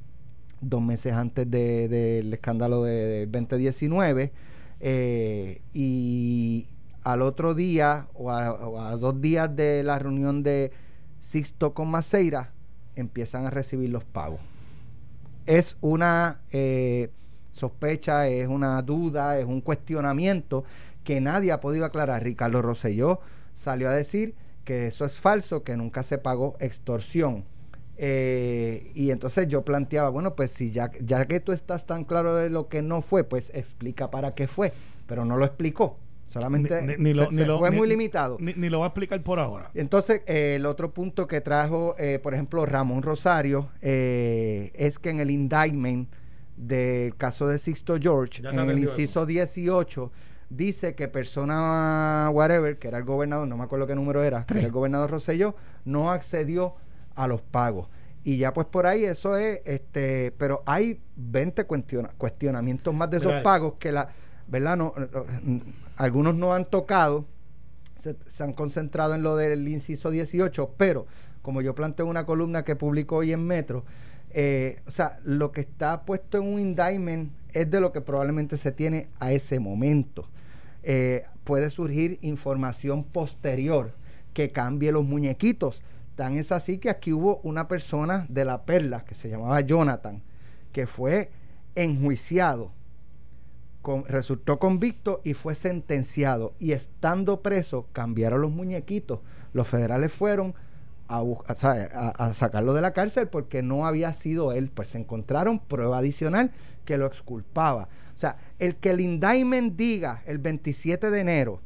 [0.61, 4.31] dos meses antes de- del escándalo de, del 2019
[4.79, 6.67] eh, y
[7.07, 10.73] al otro día o a, dos días de la reunión de
[11.21, 12.51] Sixto con Maceira
[12.97, 14.41] empiezan a recibir los pagos.
[15.45, 17.09] Es una eh,
[17.49, 20.65] sospecha, es una duda, es un cuestionamiento
[21.05, 22.23] que nadie ha podido aclarar.
[22.23, 23.21] Ricardo Rosselló
[23.55, 27.45] salió a decir que eso es falso, que nunca se pagó extorsión.
[27.95, 32.35] Eh, y entonces yo planteaba, bueno, pues si ya, ya que tú estás tan claro
[32.35, 34.73] de lo que no fue, pues explica para qué fue,
[35.07, 35.97] pero no lo explicó.
[36.39, 38.37] Solamente Ni- ni- ni se- lo- ni se lo- fue ni- muy limitado.
[38.39, 39.71] Ni, ni lo va a explicar por ahora.
[39.73, 45.09] Entonces, eh, el otro punto que trajo, eh, por ejemplo, Ramón Rosario, eh, es que
[45.09, 46.09] en el indictment
[46.55, 50.11] del caso de Sixto George, en el inciso 18,
[50.49, 54.55] dice que persona whatever, que era el gobernador, no me acuerdo qué número era, que
[54.57, 56.75] era el gobernador Rosselló, no accedió
[57.15, 57.89] a los pagos.
[58.23, 63.17] Y ya pues por ahí eso es, este, pero hay 20 cuestiona- cuestionamientos más de
[63.17, 64.09] esos Mira, pagos que la,
[64.47, 64.75] ¿verdad?
[64.77, 64.93] No,
[65.97, 67.25] algunos no han tocado,
[67.99, 71.07] se, han concentrado en lo del inciso 18, pero
[71.41, 73.83] como yo planteo una columna que publicó hoy en Metro,
[74.29, 78.57] eh, o sea, lo que está puesto en un indictment es de lo que probablemente
[78.57, 80.29] se tiene a ese momento.
[80.83, 83.93] Eh, puede surgir información posterior
[84.33, 85.81] que cambie los muñequitos.
[86.15, 90.21] Tan es así que aquí hubo una persona de la perla que se llamaba Jonathan,
[90.71, 91.31] que fue
[91.75, 92.71] enjuiciado
[94.07, 96.53] resultó convicto y fue sentenciado.
[96.59, 99.19] Y estando preso, cambiaron los muñequitos.
[99.53, 100.53] Los federales fueron
[101.07, 104.69] a, a- a- sacarlo de la cárcel porque no había sido él.
[104.73, 106.51] Pues se encontraron prueba adicional
[106.85, 107.83] que lo exculpaba.
[108.15, 109.19] O sea, el que el
[109.77, 111.61] diga el 27 de enero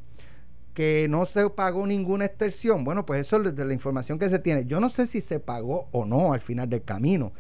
[0.74, 4.40] que no se pagó ninguna extorsión, bueno, pues eso es de la información que se
[4.40, 4.66] tiene.
[4.66, 7.34] Yo no sé si se pagó o no al final del camino.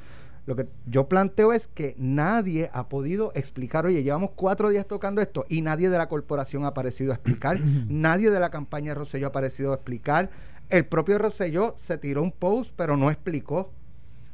[0.45, 5.21] Lo que yo planteo es que nadie ha podido explicar, oye, llevamos cuatro días tocando
[5.21, 9.27] esto y nadie de la corporación ha aparecido a explicar, nadie de la campaña Rosselló
[9.27, 10.29] ha aparecido a explicar,
[10.69, 13.71] el propio Rosselló se tiró un post pero no explicó.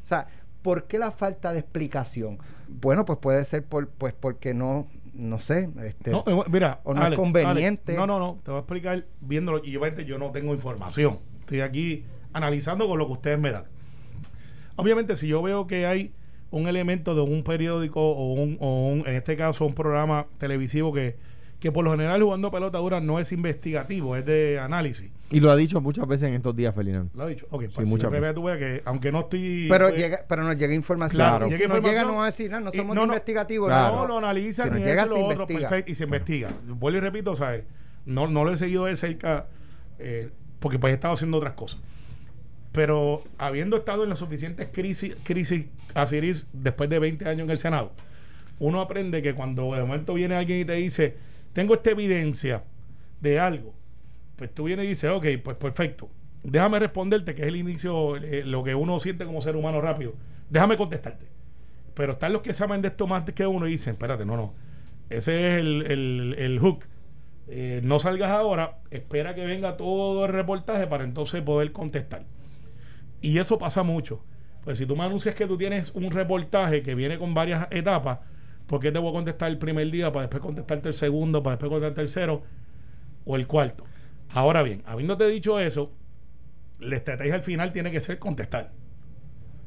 [0.03, 0.27] O sea,
[0.61, 2.39] ¿por qué la falta de explicación?
[2.67, 6.93] Bueno, pues puede ser por, pues porque no, no sé, este, No, eh, mira, o
[6.93, 7.93] no es conveniente.
[7.93, 8.39] Alex, no, no, no.
[8.43, 9.61] Te voy a explicar viéndolo.
[9.63, 11.19] Y obviamente yo no tengo información.
[11.39, 13.65] Estoy aquí analizando con lo que ustedes me dan.
[14.77, 16.13] Obviamente, si yo veo que hay
[16.49, 20.93] un elemento de un periódico o, un, o un- en este caso un programa televisivo
[20.93, 21.17] que,
[21.59, 25.11] que por lo general jugando pelota dura no es investigativo, es de análisis.
[25.29, 27.09] Y lo ha dicho muchas veces en estos días, Ferdinand.
[27.15, 27.45] Lo ha dicho.
[27.49, 28.33] Ok, Sí, pues muchas veces.
[28.33, 29.67] tú veas que aunque no estoy...
[29.69, 31.17] pero pues, llega, pero nos llega información.
[31.17, 33.07] Claro, llega si nos llega no va a decir, "Ah, no y somos no, no,
[33.13, 33.67] investigativos.
[33.67, 33.95] claro.
[33.97, 35.67] No, lo analizan Si y llega, eso lo otro, investiga.
[35.69, 36.49] perfecto, y se investiga.
[36.65, 37.63] Vuelvo y repito, ¿sabes?
[38.05, 39.47] No, no lo he seguido de cerca
[39.99, 41.81] eh, porque pues he estado haciendo otras cosas.
[42.77, 45.65] Pero habiendo estado en las suficientes crisis, crisis
[46.53, 47.91] después de 20 años en el Senado,
[48.59, 51.15] uno aprende que cuando de momento viene alguien y te dice,
[51.53, 52.65] tengo esta evidencia
[53.19, 53.73] de algo,
[54.35, 56.07] pues tú vienes y dices, ok, pues perfecto.
[56.43, 60.13] déjame responderte, que es el inicio, eh, lo que uno siente como ser humano rápido.
[60.47, 61.25] Déjame contestarte.
[61.95, 64.53] Pero están los que saben de esto más que uno y dicen, espérate, no, no.
[65.09, 66.85] Ese es el, el, el hook.
[67.47, 72.37] Eh, no salgas ahora, espera que venga todo el reportaje para entonces poder contestar.
[73.21, 74.23] Y eso pasa mucho.
[74.63, 78.19] Pues si tú me anuncias que tú tienes un reportaje que viene con varias etapas,
[78.67, 81.56] ¿por qué te voy a contestar el primer día para después contestarte el segundo, para
[81.56, 82.43] después contestarte el tercero
[83.25, 83.86] o el cuarto?
[84.32, 85.93] Ahora bien, habiéndote dicho eso,
[86.80, 88.71] la estrategia al final tiene que ser contestar.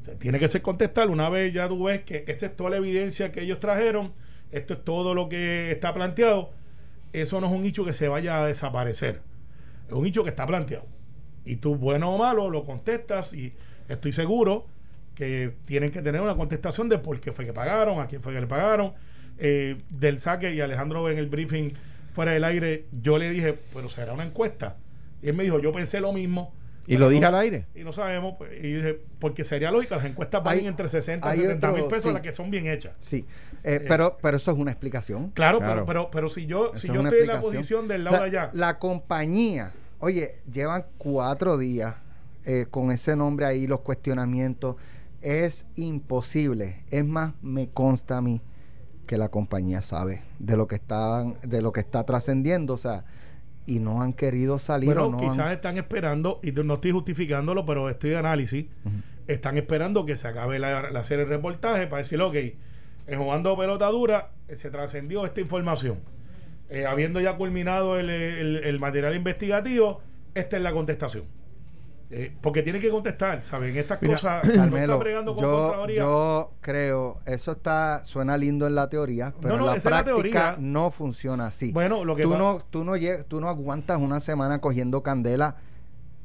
[0.01, 2.69] O sea, tiene que ser contestar una vez ya tú ves que esta es toda
[2.69, 4.13] la evidencia que ellos trajeron,
[4.51, 6.51] esto es todo lo que está planteado.
[7.13, 9.21] Eso no es un hecho que se vaya a desaparecer.
[9.87, 10.85] Es un hecho que está planteado.
[11.45, 13.53] Y tú, bueno o malo, lo contestas y
[13.89, 14.67] estoy seguro
[15.15, 18.33] que tienen que tener una contestación de por qué fue que pagaron, a quién fue
[18.33, 18.93] que le pagaron.
[19.37, 21.73] Eh, del saque y Alejandro en el briefing
[22.13, 24.77] fuera del aire, yo le dije, pero será una encuesta.
[25.21, 26.53] Y él me dijo, yo pensé lo mismo.
[26.87, 27.67] ¿Y lo dije al aire?
[27.75, 31.41] Y no sabemos, pues, y dije, porque sería lógico, las encuestas valen entre 60 y
[31.41, 32.93] 70 mil pesos, las que son bien hechas.
[32.99, 33.25] Sí,
[33.63, 35.29] eh, eh, pero, pero eso es una explicación.
[35.31, 38.23] Claro, Pero, pero, pero si yo, si yo estoy en la posición del lado de
[38.23, 38.49] allá.
[38.53, 39.71] La compañía,
[40.01, 41.95] oye, llevan cuatro días
[42.45, 44.75] eh, con ese nombre ahí, los cuestionamientos.
[45.21, 46.83] Es imposible.
[46.89, 48.41] Es más, me consta a mí
[49.07, 52.73] que la compañía sabe de lo que están, de lo que está trascendiendo.
[52.73, 53.05] O sea,
[53.65, 54.93] y no han querido salir.
[54.93, 58.65] Bueno, quizás están esperando, y no estoy justificándolo, pero estoy de análisis,
[59.27, 62.35] están esperando que se acabe la, serie de reportaje para decir, ok,
[63.07, 65.99] en jugando pelota dura eh, se trascendió esta información.
[66.71, 70.01] Eh, habiendo ya culminado el material investigativo,
[70.33, 71.25] esta es la contestación.
[72.13, 73.77] Eh, porque tiene que contestar, ¿saben?
[73.77, 74.41] Estas cosas.
[74.55, 75.01] Carmelo,
[75.39, 80.91] yo, yo, creo, eso está suena lindo en la teoría, pero en la práctica no
[80.91, 81.71] funciona así.
[81.71, 82.95] Bueno, lo que tú, no, tú, no,
[83.29, 85.55] tú no aguantas una semana cogiendo candela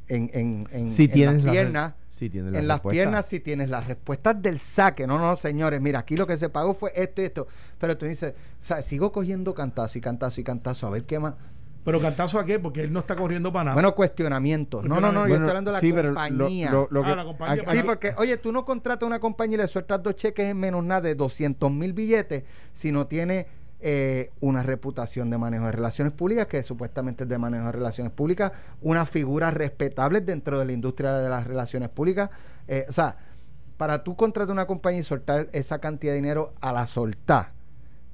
[0.08, 1.94] en, en, en, si en las piernas.
[2.16, 5.06] Si tienes en las piernas si tienes las respuestas del saque.
[5.06, 7.46] No, no, señores, mira, aquí lo que se pagó fue esto y esto.
[7.78, 11.18] Pero tú dices, o sea, sigo cogiendo cantazo y cantazo y cantazo, a ver qué
[11.18, 11.34] más.
[11.84, 12.58] Pero cantazo a qué?
[12.58, 13.74] Porque él no está corriendo para nada.
[13.74, 14.82] Bueno, cuestionamientos.
[14.84, 16.70] No, no, no, yo estoy hablando de la compañía.
[17.12, 17.64] ah, la compañía.
[17.70, 20.82] sí, porque, oye, tú no contratas una compañía y le sueltas dos cheques en menos
[20.82, 23.46] nada de 200 mil billetes si no tiene
[23.80, 28.12] eh, una reputación de manejo de relaciones públicas, que supuestamente es de manejo de relaciones
[28.12, 32.30] públicas, una figura respetable dentro de la industria de las relaciones públicas.
[32.68, 33.16] Eh, o sea,
[33.76, 37.52] para tú contratar una compañía y soltar esa cantidad de dinero a la soltar,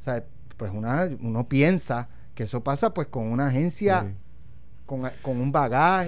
[0.01, 0.25] o sea,
[0.57, 4.15] pues una, uno piensa que eso pasa pues con una agencia,
[4.87, 6.07] con, un bagaje.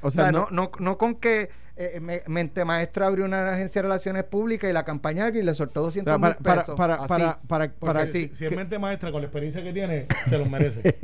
[0.00, 1.50] O sea, no, no, no, con que
[1.82, 5.80] eh, mente maestra abrió una agencia de relaciones públicas y la campaña y le soltó
[5.80, 6.76] 200 mil pesos.
[6.76, 10.36] Para, para, para, para, si, si, es mente maestra con la experiencia que tiene, se
[10.36, 10.94] lo merece.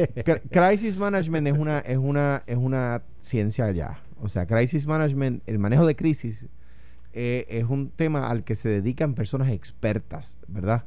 [0.51, 4.03] crisis management es una, es una, es una ciencia ya.
[4.21, 6.47] O sea, crisis management, el manejo de crisis,
[7.15, 10.85] eh, es un tema al que se dedican personas expertas, ¿verdad?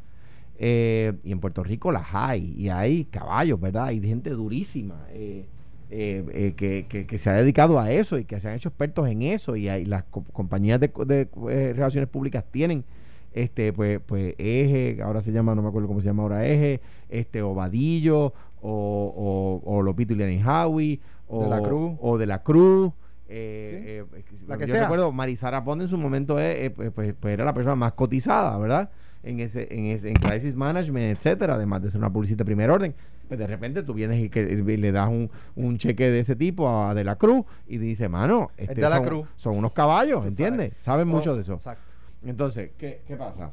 [0.59, 3.85] Eh, y en Puerto Rico las hay, y hay caballos, ¿verdad?
[3.85, 5.47] Hay gente durísima eh,
[5.91, 9.55] eh, que, se ha dedicado a eso y que se han hecho expertos en eso,
[9.55, 11.27] y hay, las compañías de,
[11.73, 12.85] relaciones públicas tienen
[13.31, 16.81] este pues pues eje ahora se llama no me acuerdo cómo se llama ahora eje
[17.09, 21.97] este o Vadillo o, o, Lopito y Lenny Howie o de la Cruz.
[22.01, 22.91] o de la Cruz
[23.29, 28.57] yo recuerdo Marisara Ponde en su momento pues, pues, pues, era la persona más cotizada
[28.57, 28.89] verdad
[29.23, 32.69] en ese, en ese en crisis management, etcétera, además de ser una publicista de primer
[32.69, 32.95] orden.
[33.27, 36.67] Pues de repente tú vienes y, que, le das un, un, cheque de ese tipo
[36.67, 40.73] a De la Cruz y dice, mano, este son, son, unos caballos, ¿entiendes?
[40.77, 41.53] Saben mucho de eso.
[41.53, 41.93] Exacto.
[42.25, 43.51] Entonces, ¿qué, qué pasa?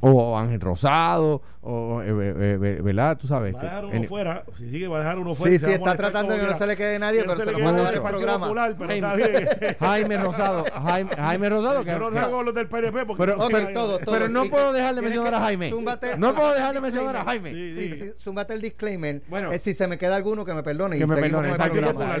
[0.00, 3.18] O Ángel Rosado, o, eh, eh, eh, ¿verdad?
[3.18, 3.54] Tú sabes.
[3.54, 5.58] Va a dejar uno fuera, si sigue, va a dejar uno fuera.
[5.58, 7.82] Sí, sí, está tratando de que no se le quede nadie, pero se, lo manda
[7.82, 8.46] a ver el programa.
[8.46, 9.76] Popular, pero Jaime, está bien.
[9.80, 11.84] Jaime Rosado, Jaime, Jaime Rosado.
[11.84, 14.72] Que, Yo no hago los del PNP porque pero, pero, todo, todo, pero no puedo
[14.72, 15.70] dejar de mencionar a Jaime.
[16.16, 17.52] no puedo dejar de mencionar a Jaime.
[17.52, 19.22] Sí, sí, zúmbate el disclaimer.
[19.28, 20.98] Bueno, si se me queda alguno, que me perdone.
[20.98, 21.50] Que me perdone.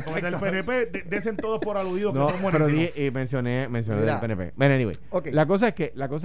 [0.04, 2.60] Porque del PNP dicen todos por aludidos que son buenos.
[2.60, 4.52] Pero mencioné del PNP.
[4.54, 4.94] Bueno, anyway.
[5.32, 5.74] La cosa es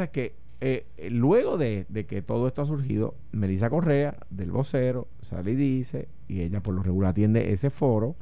[0.09, 5.51] que, que eh, luego de, que todo esto ha surgido, Melissa Correa, del vocero, sale
[5.51, 8.15] y dice, y ella por lo regular atiende ese foro,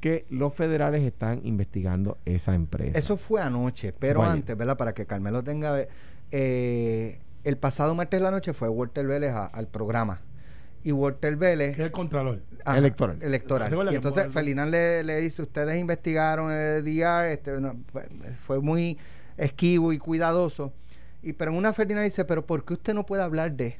[0.00, 2.98] que los federales están investigando esa empresa.
[2.98, 4.76] Eso fue anoche, pero antes, ¿verdad?
[4.76, 5.86] Para que Carmelo tenga...
[6.30, 10.20] Eh, el pasado martes de la noche fue Walter Vélez al programa.
[10.84, 11.74] Y Walter Vélez...
[11.74, 12.42] Que es el contralor.
[12.66, 13.18] electoral.
[13.22, 13.92] Electoral.
[13.92, 17.52] Y entonces Felinán le, le, dice, ustedes investigaron el día, este,
[18.40, 18.98] fue muy
[19.36, 20.72] esquivo y cuidadoso.
[21.22, 23.78] Y pero en una Ferdinand dice, pero ¿por qué usted no puede hablar de?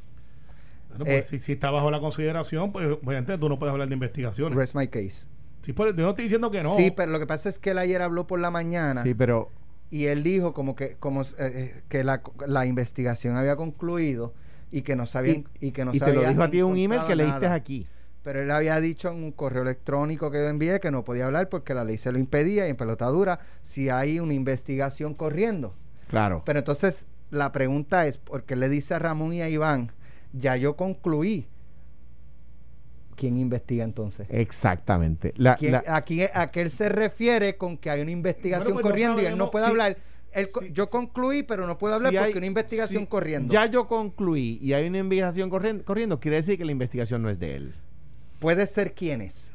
[0.89, 3.89] Bueno, pues eh, si, si, está bajo la consideración, pues obviamente tú no puedes hablar
[3.89, 4.57] de investigaciones.
[4.57, 5.27] Rest my case.
[5.63, 6.77] Sí, pero yo no estoy diciendo que no.
[6.77, 9.51] Sí, pero lo que pasa es que él ayer habló por la mañana Sí, pero
[9.91, 14.35] y él dijo como que como eh, eh, que la, la investigación había concluido
[14.71, 16.77] y que no sabían y, que no y te lo dijo a ti en un
[16.77, 17.55] email que leíste nada.
[17.55, 17.87] aquí.
[18.23, 21.49] Pero él había dicho en un correo electrónico que yo envié que no podía hablar
[21.49, 25.75] porque la ley se lo impedía y en pelotadura si hay una investigación corriendo.
[26.09, 26.43] Claro.
[26.45, 29.93] Pero entonces la pregunta es, porque le dice a Ramón y a Iván,
[30.33, 31.47] ya yo concluí.
[33.17, 34.29] ¿Quién investiga entonces?
[34.31, 35.35] Exactamente.
[35.37, 38.75] La- ¿Quién- la- a, quién- a qué él se refiere con que hay una investigación
[38.75, 39.97] Bueno, pues no corriendo y él no puede si- hablar?
[40.31, 43.07] Él co- si- yo concluí, pero no puedo hablar si porque hay- una investigación si
[43.09, 43.53] corriendo.
[43.53, 47.29] Ya yo concluí y hay una investigación corriendo, corriendo, quiere decir que la investigación no
[47.31, 47.75] es de él.
[48.39, 49.48] Puede ser quiénes.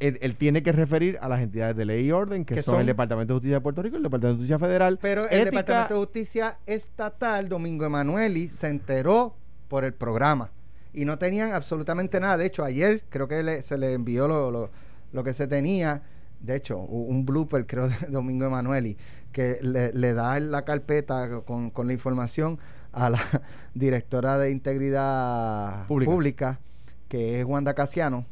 [0.00, 2.74] Él, él tiene que referir a las entidades de ley y orden, que, Que son,
[2.74, 4.98] son- el Departamento de Justicia de Puerto Rico el Departamento de Justicia Federal.
[5.00, 9.36] Pero el Ética- Departamento de Justicia Estatal, Domingo Emanueli, se enteró
[9.68, 10.50] por el programa
[10.94, 12.36] y no tenían absolutamente nada.
[12.38, 14.70] De hecho, ayer creo que le- se le envió lo, lo-
[15.12, 16.02] lo que se tenía.
[16.40, 18.96] De hecho, un blooper, creo, de Domingo Emanueli,
[19.32, 22.58] que le, le da la carpeta con, con la información
[22.92, 23.20] a la
[23.74, 26.10] directora de Integridad Pública.
[26.10, 26.60] Pública,
[27.08, 28.24] que es Wanda Casiano,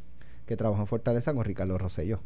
[0.49, 2.19] que trabaja en Fortaleza con Ricardo Rosselló.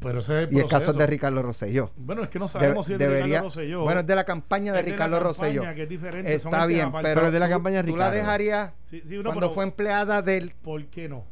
[0.00, 1.90] Pero ese es el Y el caso es de Ricardo Rosselló.
[1.96, 3.82] Bueno, es que no sabemos si es de debería- Ricardo Rosselló.
[3.82, 5.74] Bueno, es de la campaña de Ricardo campaña, Rosselló.
[5.74, 7.96] que es diferente, son Está bien, pero, Pero es de la tú- campaña de tú
[7.98, 10.52] la dejarías Sí, sí, no, cuando pero fue empleada del...
[10.62, 11.24] ¿Por qué no?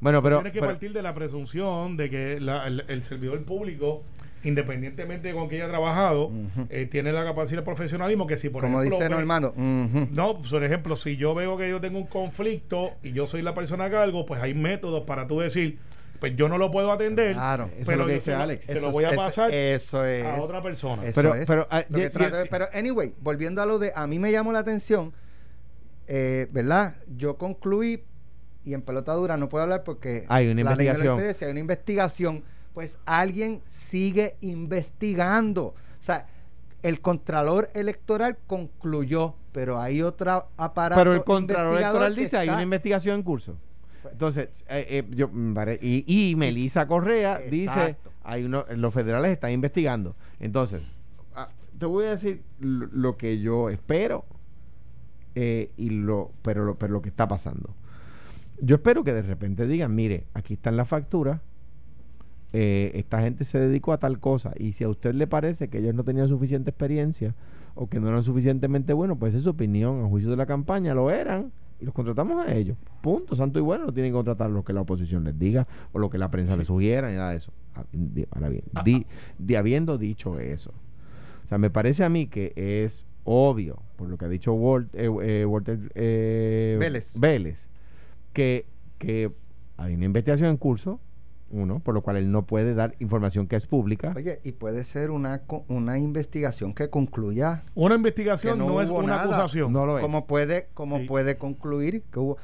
[0.00, 3.42] Bueno, pero, Tienes que pero- partir de la presunción de que la- el, el servidor
[3.44, 4.02] público,
[4.46, 6.30] independientemente de con que haya trabajado,
[6.70, 8.98] eh, tiene la capacidad de profesionalismo que si por como ejemplo...
[8.98, 9.50] dice ve- Normando.
[9.50, 10.08] ujú.
[10.12, 13.54] No, por ejemplo, si yo veo que yo tengo un conflicto y yo soy la
[13.54, 15.78] persona a cargo, pues hay métodos para tú decir,
[16.20, 17.64] pues yo no lo puedo atender, Claro.
[17.64, 18.64] Eso es pero lo que yo dice se lo- Alex.
[18.66, 20.24] se Eso lo es- voy a es- pasar Eso es.
[20.24, 21.02] a otra persona.
[21.04, 21.46] Eso Pero- es.
[21.46, 22.32] pero, Lo yes, yes.
[22.32, 23.92] de- pero, anyway, volviendo a lo de.
[23.94, 25.12] A mí me llamó la atención,
[26.08, 26.96] eh, ¿verdad?
[27.16, 28.04] Yo concluí
[28.64, 30.24] y en pelota dura no puedo hablar porque.
[30.28, 31.14] Hay una la ley me lo investigación.
[31.18, 32.44] impide, si hay una investigación,
[32.76, 35.68] pues alguien sigue investigando.
[35.68, 36.26] O sea,
[36.82, 41.00] el Contralor Electoral concluyó, pero hay otra aparato.
[41.00, 43.56] pero el Contralor Electoral que dice hay una investigación en curso.
[44.12, 45.30] Entonces, eh, eh, yo,
[45.80, 50.14] y, y Melissa Correa dice, hay uno, los federales están investigando.
[50.38, 50.82] Entonces,
[51.34, 54.26] ah, te voy a decir lo, lo que yo espero
[55.34, 57.74] eh, y lo, pero lo, pero lo que está pasando.
[58.60, 61.40] Yo espero que de repente digan, mire, aquí están las facturas,
[62.52, 65.78] eh, esta gente se dedicó a tal cosa y si a usted le parece que
[65.78, 67.34] ellos no tenían suficiente experiencia
[67.74, 70.94] o que no eran suficientemente buenos, pues es su opinión, a juicio de la campaña
[70.94, 72.78] lo eran y los contratamos a ellos.
[73.02, 75.98] Punto, santo y bueno, no tienen que contratar lo que la oposición les diga o
[75.98, 77.52] lo que la prensa les sugiera ni nada de eso.
[77.74, 77.84] Ah,
[78.30, 79.06] Ahora bien, di-
[79.38, 80.72] di- habiendo dicho eso,
[81.44, 84.88] o sea, me parece a mí que es obvio, por lo que ha dicho Walt-
[84.94, 87.18] eh, eh, Walter eh, Vélez.
[87.20, 87.68] Vélez,
[88.32, 88.64] que,
[88.98, 89.30] que
[89.76, 90.98] hay una investigación en curso,
[91.50, 94.12] uno, por lo cual él no puede dar información que es pública.
[94.16, 99.16] Oye, y puede ser una, una investigación que concluya Una investigación no, no es una
[99.18, 99.22] nada.
[99.24, 99.72] acusación.
[99.72, 100.02] No lo es.
[100.02, 101.04] como puede como Sí.
[101.06, 102.36] puede concluir que hubo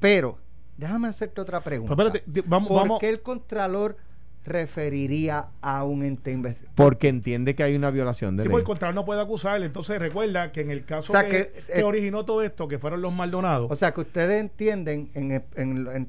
[0.00, 0.38] pero
[0.76, 2.98] déjame hacerte otra pregunta Pero espérate, di- vamos, ¿por vamos.
[3.00, 3.96] qué el contralor
[4.44, 6.72] referiría a un ente investigativo?
[6.74, 8.52] Porque entiende que hay una violación de Sí, ley.
[8.52, 9.62] porque el contralor no puede acusar.
[9.62, 12.68] Entonces recuerda que en el caso O sea, que, que, que eh, originó todo esto,
[12.68, 16.08] que fueron los Maldonados, o sea que ustedes entienden en, el- en- en-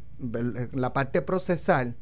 [0.57, 1.95] en la parte procesal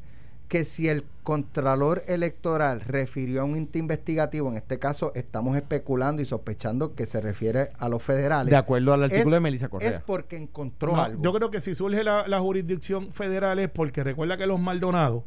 [0.52, 6.20] que si el contralor electoral refirió a un ente investigativo en este caso estamos especulando
[6.20, 9.70] y sospechando que se refiere a los federales de acuerdo al artículo es- de Melissa
[9.70, 9.88] Correa.
[9.88, 13.70] es porque encontró No, algo yo creo que si surge la, la jurisdicción federal es
[13.70, 15.22] porque recuerda que los Maldonados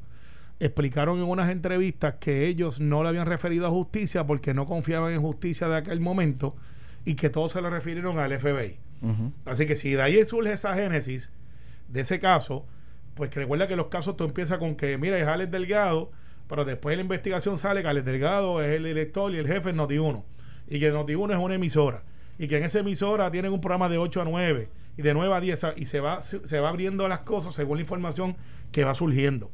[0.59, 5.11] explicaron en unas entrevistas que ellos no le habían referido a justicia porque no confiaban
[5.11, 6.55] en justicia de aquel momento
[7.03, 8.77] y que todos se lo refirieron al FBI.
[9.45, 11.29] Así que si de ahí surge esa génesis
[11.89, 12.65] de ese caso,
[13.15, 16.11] pues que recuerda que los casos tú empiezas con que, mira, es Alex Delgado,
[16.47, 19.71] pero después de la investigación sale que Alex Delgado es el director y el jefe
[19.71, 20.23] es Noti1.
[20.67, 22.03] Y que Noti1 es una emisora.
[22.37, 25.33] Y que en esa emisora tienen un programa de 8 a 9 y de 9
[25.33, 28.35] a 10 y se va, se va abriendo las cosas según la información
[28.71, 29.49] que va surgiendo.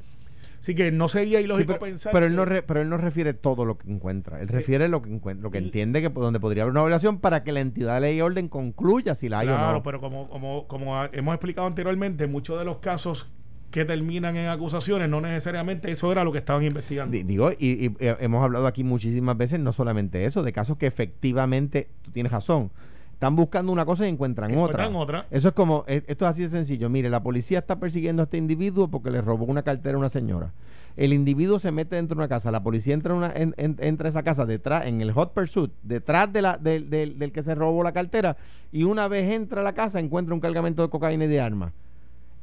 [0.60, 2.12] Así que no sería Sí, ilógico pero, pensar.
[2.12, 4.42] pero él que- no re- pero él no refiere todo lo que encuentra.
[4.42, 4.54] Él Sí.
[4.54, 7.52] refiere lo que encuentra, lo que entiende que donde podría haber una violación para que
[7.52, 9.84] la entidad de ley y orden concluya si la hay o Claro, no.
[9.84, 13.28] pero como, como, como hemos explicado anteriormente, muchos de los casos
[13.72, 17.12] que terminan en acusaciones no necesariamente eso era lo que estaban investigando.
[17.12, 20.78] Di- Digo, y, y, eh, hemos hablado aquí muchísimas veces, no solamente eso, de casos
[20.78, 22.70] que efectivamente, tú tienes razón,
[23.14, 25.20] están buscando una cosa y encuentran, Encuentran otra.
[25.20, 25.28] otra.
[25.32, 26.90] Eso es como, eh, esto es así de sencillo.
[26.90, 30.10] Mire, la policía está persiguiendo a este individuo porque le robó una cartera a una
[30.10, 30.52] señora.
[30.98, 33.78] El individuo se mete dentro de una casa, la policía entra, a una, en- en-
[33.80, 37.54] entra a esa casa detrás, en el hot pursuit, detrás de la, del que se
[37.56, 38.36] robó la cartera,
[38.72, 41.72] y una vez entra a la casa encuentra un cargamento de cocaína y de armas.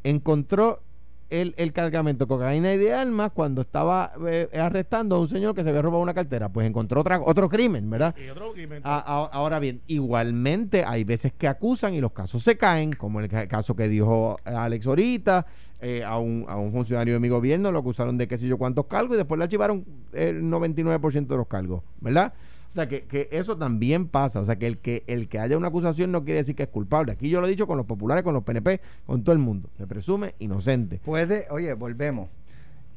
[0.04, 0.80] Encontró
[1.30, 5.54] el, el cargamento de cocaína y de armas cuando estaba eh, arrestando a un señor
[5.54, 6.48] que se había robado una cartera.
[6.48, 8.14] Pues encontró otra, otro crimen, ¿verdad?
[8.16, 8.80] Y otro crimen.
[8.84, 13.20] A- a- ahora bien, igualmente hay veces que acusan y los casos se caen, como
[13.20, 15.46] el ca- caso que dijo Alex ahorita,
[15.80, 18.58] eh, a, un, a un funcionario de mi gobierno lo acusaron de qué sé yo
[18.58, 22.32] cuántos cargos y después le archivaron el 99% de los cargos, ¿verdad?
[22.70, 24.40] O sea, que, que eso también pasa.
[24.40, 26.68] O sea, que el, que el que haya una acusación no quiere decir que es
[26.68, 27.12] culpable.
[27.12, 29.70] Aquí yo lo he dicho con los populares, con los PNP, con todo el mundo.
[29.78, 31.00] Se presume inocente.
[31.04, 32.28] Puede, oye, volvemos.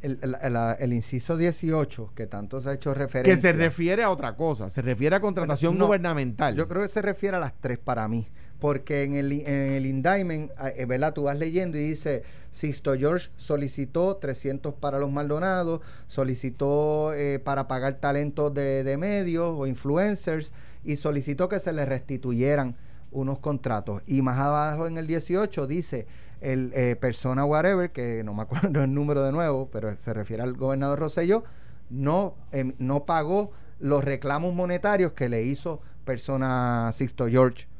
[0.01, 3.36] El, el- el- el inciso 18, que tanto se ha hecho referencia.
[3.36, 6.55] Que se refiere a otra cosa, se refiere a contratación no, gubernamental.
[6.55, 8.28] Yo creo que se refiere a las tres para mí.
[8.62, 11.14] Porque en el, en el indictment, eh, ¿verdad?
[11.14, 17.68] Tú vas leyendo y dice, Sisto George solicitó 300 para los Maldonados, solicitó eh, para
[17.68, 20.51] pagar talentos de, medios o influencers
[20.84, 22.76] y solicitó que se le restituyeran
[23.12, 24.03] unos contratos.
[24.05, 26.05] Y más abajo en el 18 dice,
[26.39, 30.43] el eh, persona whatever, que no me acuerdo el número de nuevo, pero se refiere
[30.43, 31.43] al gobernador Rosselló,
[31.89, 37.70] no, em, no pagó los reclamos monetarios que le hizo persona Sixto George.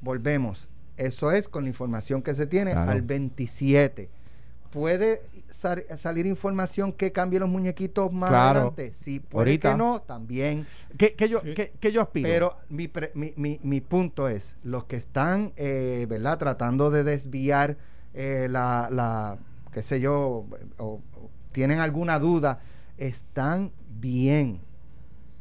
[0.00, 0.68] Volvemos.
[0.96, 2.90] Eso es con la información que se tiene Claro.
[2.92, 4.08] al 27.
[4.70, 8.58] ¿Puede sal- salir información que cambie los muñequitos más Claro.
[8.60, 8.92] adelante?
[8.92, 9.72] Sí, puede Ahorita.
[9.72, 10.66] que no, también.
[10.98, 11.54] ¿Qué, qué yo, Sí.
[11.54, 12.28] qué- qué yo aspiro?
[12.28, 16.38] Pero mi, pre- mi, mi, mi punto es, los que están, eh, ¿verdad?
[16.38, 17.76] Tratando de desviar
[18.14, 19.38] eh, la, la,
[19.72, 20.46] qué sé yo,
[20.78, 21.00] o, o
[21.52, 22.60] tienen alguna duda,
[22.98, 24.60] están bien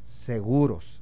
[0.04, 1.02] seguros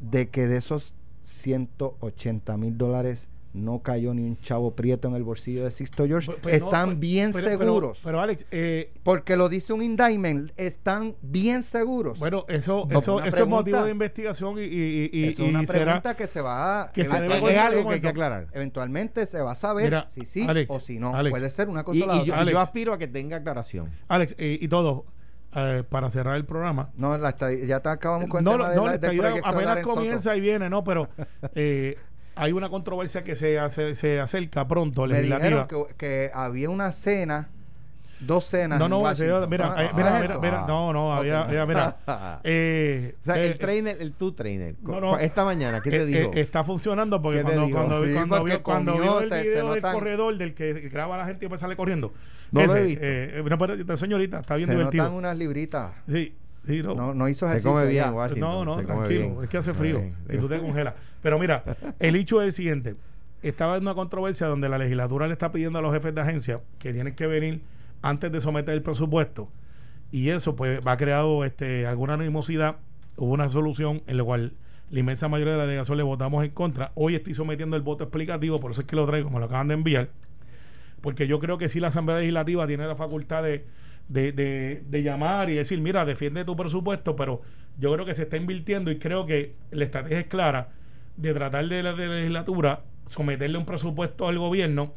[0.00, 0.92] de que de esos
[1.38, 6.26] 180 mil dólares no cayó ni un chavo prieto en el bolsillo de Sixto George.
[6.26, 7.98] Pues- pues están pues- bien pero- seguros.
[8.04, 12.18] Pero, Alex, eh, porque lo dice un indictment, están bien seguros.
[12.18, 15.64] bueno, eso, No, eso, eso es motivo de investigación y, y, y, es y una
[15.64, 15.84] será.
[15.84, 16.92] pregunta que se va a...
[16.92, 18.48] que se debe algo que hay que aclarar.
[18.52, 21.16] Eventualmente se va a saber Mira, si sí Alex, o si no.
[21.16, 21.30] Alex.
[21.32, 22.36] Puede ser una cosa Y, o la y yo, otra.
[22.36, 22.52] y Alex.
[22.52, 23.90] yo aspiro a que tenga aclaración.
[24.08, 25.06] Alex, eh, y todo,
[25.54, 26.90] eh, para cerrar el programa.
[26.96, 27.34] No, la
[27.66, 29.82] ya te acabamos con el No, tema no, de no, la- la del proyecto apenas
[29.82, 30.84] comienza y viene, ¿no?
[30.84, 31.08] Pero
[31.54, 31.96] eh,
[32.36, 36.92] hay una controversia que se, hace, se acerca pronto, Me dijeron que, que había una
[36.92, 37.48] cena,
[38.20, 38.98] dos cenas No, en no,
[39.48, 40.40] mira, Ah, eh, mira, mira, eso.
[40.40, 41.96] mira, no, no, había, había, mira.
[42.44, 45.18] eh, O sea, eh, el trainer, el tu trainer, no, no.
[45.18, 46.30] esta mañana, ¿qué eh, te eh, dijo?
[46.34, 49.36] está funcionando porque ¿Qué te cuando, cuando, Sí, cuando porque vio, cuando vio el se-
[49.36, 52.12] se video del notan- corredor del que graba a la gente y después sale corriendo.
[52.50, 53.00] No lo he visto.
[53.04, 55.04] eh, no, pero, señorita, está bien Se divertido.
[55.04, 55.92] notan unas libritas.
[56.08, 56.34] Sí,
[56.66, 56.94] sí, no.
[56.94, 58.06] No, no hizo se ejercicio come bien.
[58.40, 59.08] No, no, se tranquilo.
[59.30, 59.36] bien.
[59.44, 60.94] Es que hace frío y tú te congelas.
[61.22, 61.62] Pero mira,
[61.98, 62.94] el hecho es el siguiente.
[63.42, 66.60] Estaba en una controversia donde la legislatura le está pidiendo a los jefes de agencia
[66.80, 67.60] que tienen que venir
[68.02, 69.50] antes de someter el presupuesto.
[70.10, 72.76] Y eso pues va creado este, alguna animosidad.
[73.16, 74.52] Hubo una solución en la cual
[74.90, 76.92] la inmensa mayoría de la delegación le votamos en contra.
[76.94, 79.68] Hoy estoy sometiendo el voto explicativo, por eso es que lo traigo, me lo acaban
[79.68, 80.08] de enviar.
[81.00, 83.66] Porque yo creo que sí la Asamblea Legislativa tiene la facultad de,
[84.08, 87.42] de, de- de llamar y decir, mira, defiende tu presupuesto, pero
[87.78, 90.70] yo creo que se está invirtiendo y creo que la estrategia es clara
[91.16, 94.94] de tratar de la, de la legislatura someterle un presupuesto al gobierno,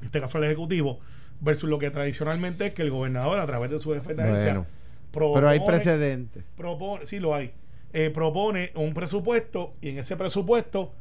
[0.00, 1.00] en este caso al Ejecutivo,
[1.44, 4.52] versus lo que tradicionalmente es que el gobernador, a través de su jefe de agencia,
[4.54, 4.66] Bueno,
[5.12, 6.44] propone, pero hay precedentes.
[6.56, 7.52] propone, sí lo hay,
[7.92, 10.92] eh, propone un presupuesto y en ese presupuesto,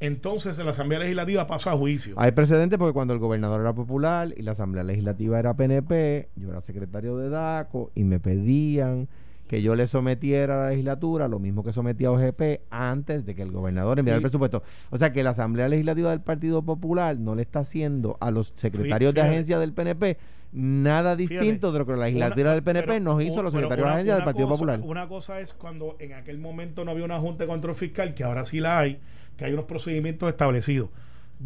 [0.00, 2.14] entonces la Asamblea Legislativa pasa a juicio.
[2.16, 6.50] Hay precedentes porque cuando el gobernador era popular y la Asamblea Legislativa era PNP, yo
[6.50, 9.08] era secretario de DACO y me pedían
[9.48, 13.34] que yo le sometiera a la legislatura lo mismo que sometía a OGP antes de
[13.34, 14.24] que el gobernador enviara Sí.
[14.24, 14.62] el presupuesto.
[14.90, 18.52] O sea que la Asamblea Legislativa del Partido Popular no le está haciendo a los
[18.54, 20.18] secretarios de agencia del PNP
[20.52, 23.44] nada distinto de lo que la legislatura Una- del PNP pero nos hizo a un-
[23.44, 24.80] los secretarios de agencia del Partido cosa- Popular.
[24.82, 28.24] Una cosa es cuando en aquel momento no había una Junta de Control Fiscal, que
[28.24, 28.98] ahora sí la hay,
[29.36, 30.90] que hay unos procedimientos establecidos.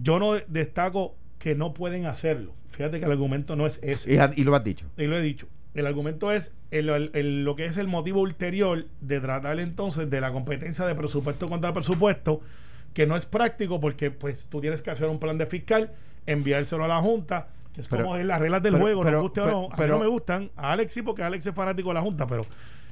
[0.01, 2.53] Yo no de- destaco que no pueden hacerlo.
[2.71, 4.15] Fíjate que el argumento no es ese.
[4.15, 4.87] Y, y lo has dicho.
[4.97, 5.47] Y lo he dicho.
[5.75, 10.11] El argumento es el- el- el- lo que es el motivo ulterior de tratar entonces
[10.11, 12.41] de la competencia de presupuesto contra presupuesto,
[12.93, 15.93] que no es práctico porque pues tú tienes que hacer un plan de fiscal,
[16.27, 19.13] enviárselo a la Junta, que es Pero- como es las reglas del pero- juego, pero-
[19.17, 19.69] nos guste o no.
[19.73, 20.51] A mí no me gustan.
[20.57, 22.45] A Alex sí, porque Alex es fanático de la Junta, pero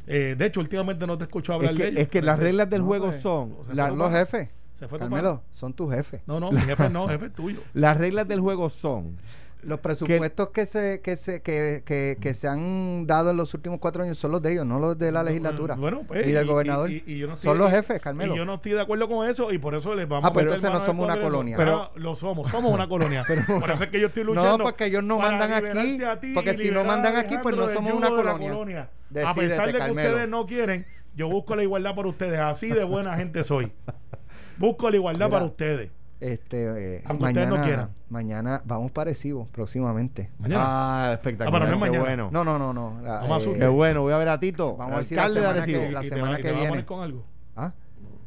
[0.06, 2.00] eh, de hecho últimamente no te escucho hablar Es de que, ellos.
[2.00, 3.56] es que las reglas del no, juego pues, son...
[3.60, 4.48] o sea, la- Son los jefes.
[4.72, 6.22] Se fue Carmelo, son tus jefes.
[6.26, 7.60] No, no, mi jefe no, jefe es tuyo.
[7.74, 9.18] las reglas del juego son...
[9.62, 13.78] Los presupuestos que se que se que, que, que se han dado en los últimos
[13.78, 15.74] cuatro años son los de ellos, no los de la legislatura.
[15.74, 16.90] Bueno, pues, y del gobernador.
[16.90, 18.34] y- y yo no estoy- son los jefes, Carmelo.
[18.34, 20.32] Y yo no estoy de acuerdo con eso y por eso les vamos Ah, a
[20.32, 21.56] pero no somos una colonia.
[21.56, 23.24] Pero lo somos, somos una colonia.
[23.60, 24.58] por eso es que yo estoy luchando.
[24.58, 25.98] No, porque ellos no mandan aquí,
[26.34, 28.90] porque si no mandan aquí, pues no somos una colonia.
[29.24, 30.08] a pesar de que Carmelo.
[30.10, 32.38] ustedes no quieren, yo busco la igualdad para ustedes.
[32.40, 33.72] Así de buena gente soy.
[34.58, 35.38] Busco la igualdad Mira.
[35.38, 35.90] para ustedes.
[36.20, 37.90] Este, eh, Aunque ustedes no mañana, quieran.
[38.10, 40.30] mañana vamos parecidos próximamente.
[40.38, 40.62] Mañana.
[40.66, 41.60] Ah, Ah, espectacular.
[41.62, 42.00] no es qué mañana.
[42.04, 42.28] bueno.
[42.30, 43.00] No, no, no, no.
[43.02, 43.58] la- a eh.
[43.58, 44.02] Qué bueno.
[44.02, 45.80] Voy a ver a Tito, Vamos a ver si la de semana Arecibo.
[45.80, 46.68] que- la te semana que te vas a viene.
[46.70, 47.24] poner con algo.
[47.56, 47.72] ¿Ah?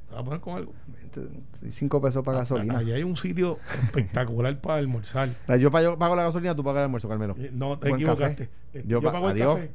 [0.09, 0.73] ¿Te a poner con algo.
[1.69, 2.79] Cinco pesos para gasolina.
[2.79, 5.29] Allí hay un sitio espectacular para almorzar.
[5.59, 7.35] Yo pago, la gasolina, tú pagas el almuerzo, Carmelo.
[7.37, 8.49] Eh, No, te Buen equivocaste.
[8.73, 9.55] Eh, Yo Yo, pa- pago el adiós.
[9.55, 9.71] café.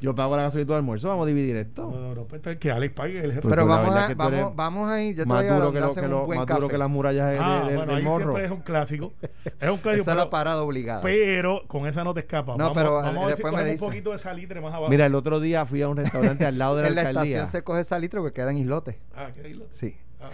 [0.00, 1.08] Yo pago la gasolina y tú el almuerzo.
[1.08, 1.90] Vamos a dividir No, esto.
[1.90, 3.40] no, no, pues, que Alex pague el jefe.
[3.42, 5.16] Pues, Pero la vamos a, vamos, vamos a ir.
[5.16, 7.30] Yo te más voy a duro que, lo, que lo- más duro que las murallas
[7.30, 8.24] de, ah, de- de- bueno, del ahí morro.
[8.24, 9.12] siempre es un clásico.
[9.60, 11.02] Es un clásico, Esa es pero, la parada obligada.
[11.02, 12.52] pero con esa no te escapa.
[12.52, 13.84] No, vamos, pero, vamos a ver si después me cogemos un dice.
[13.86, 14.90] poquito de salitre más abajo.
[14.90, 17.36] Mira, el otro día fui a un restaurante al lado de la en la alcaldía.
[17.36, 19.00] estación se coge salitre porque queda en islote.
[19.14, 19.66] Ah, ¿qué dilo?
[19.70, 19.96] Sí.
[20.20, 20.30] Ah.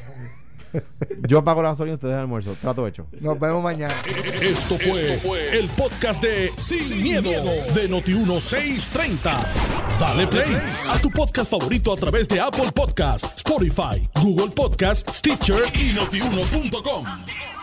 [1.29, 2.57] Yo pago la gasolina y ustedes el almuerzo.
[2.61, 3.07] Trato hecho.
[3.21, 3.95] Nos vemos mañana.
[4.41, 7.31] Esto fue, el podcast de Sin, miedo,
[7.75, 9.45] de Noti1630.
[10.01, 10.57] Dale play
[10.89, 17.56] a tu podcast favorito a través de Apple Podcasts, Spotify, Google Podcasts, Stitcher y notiuno.com.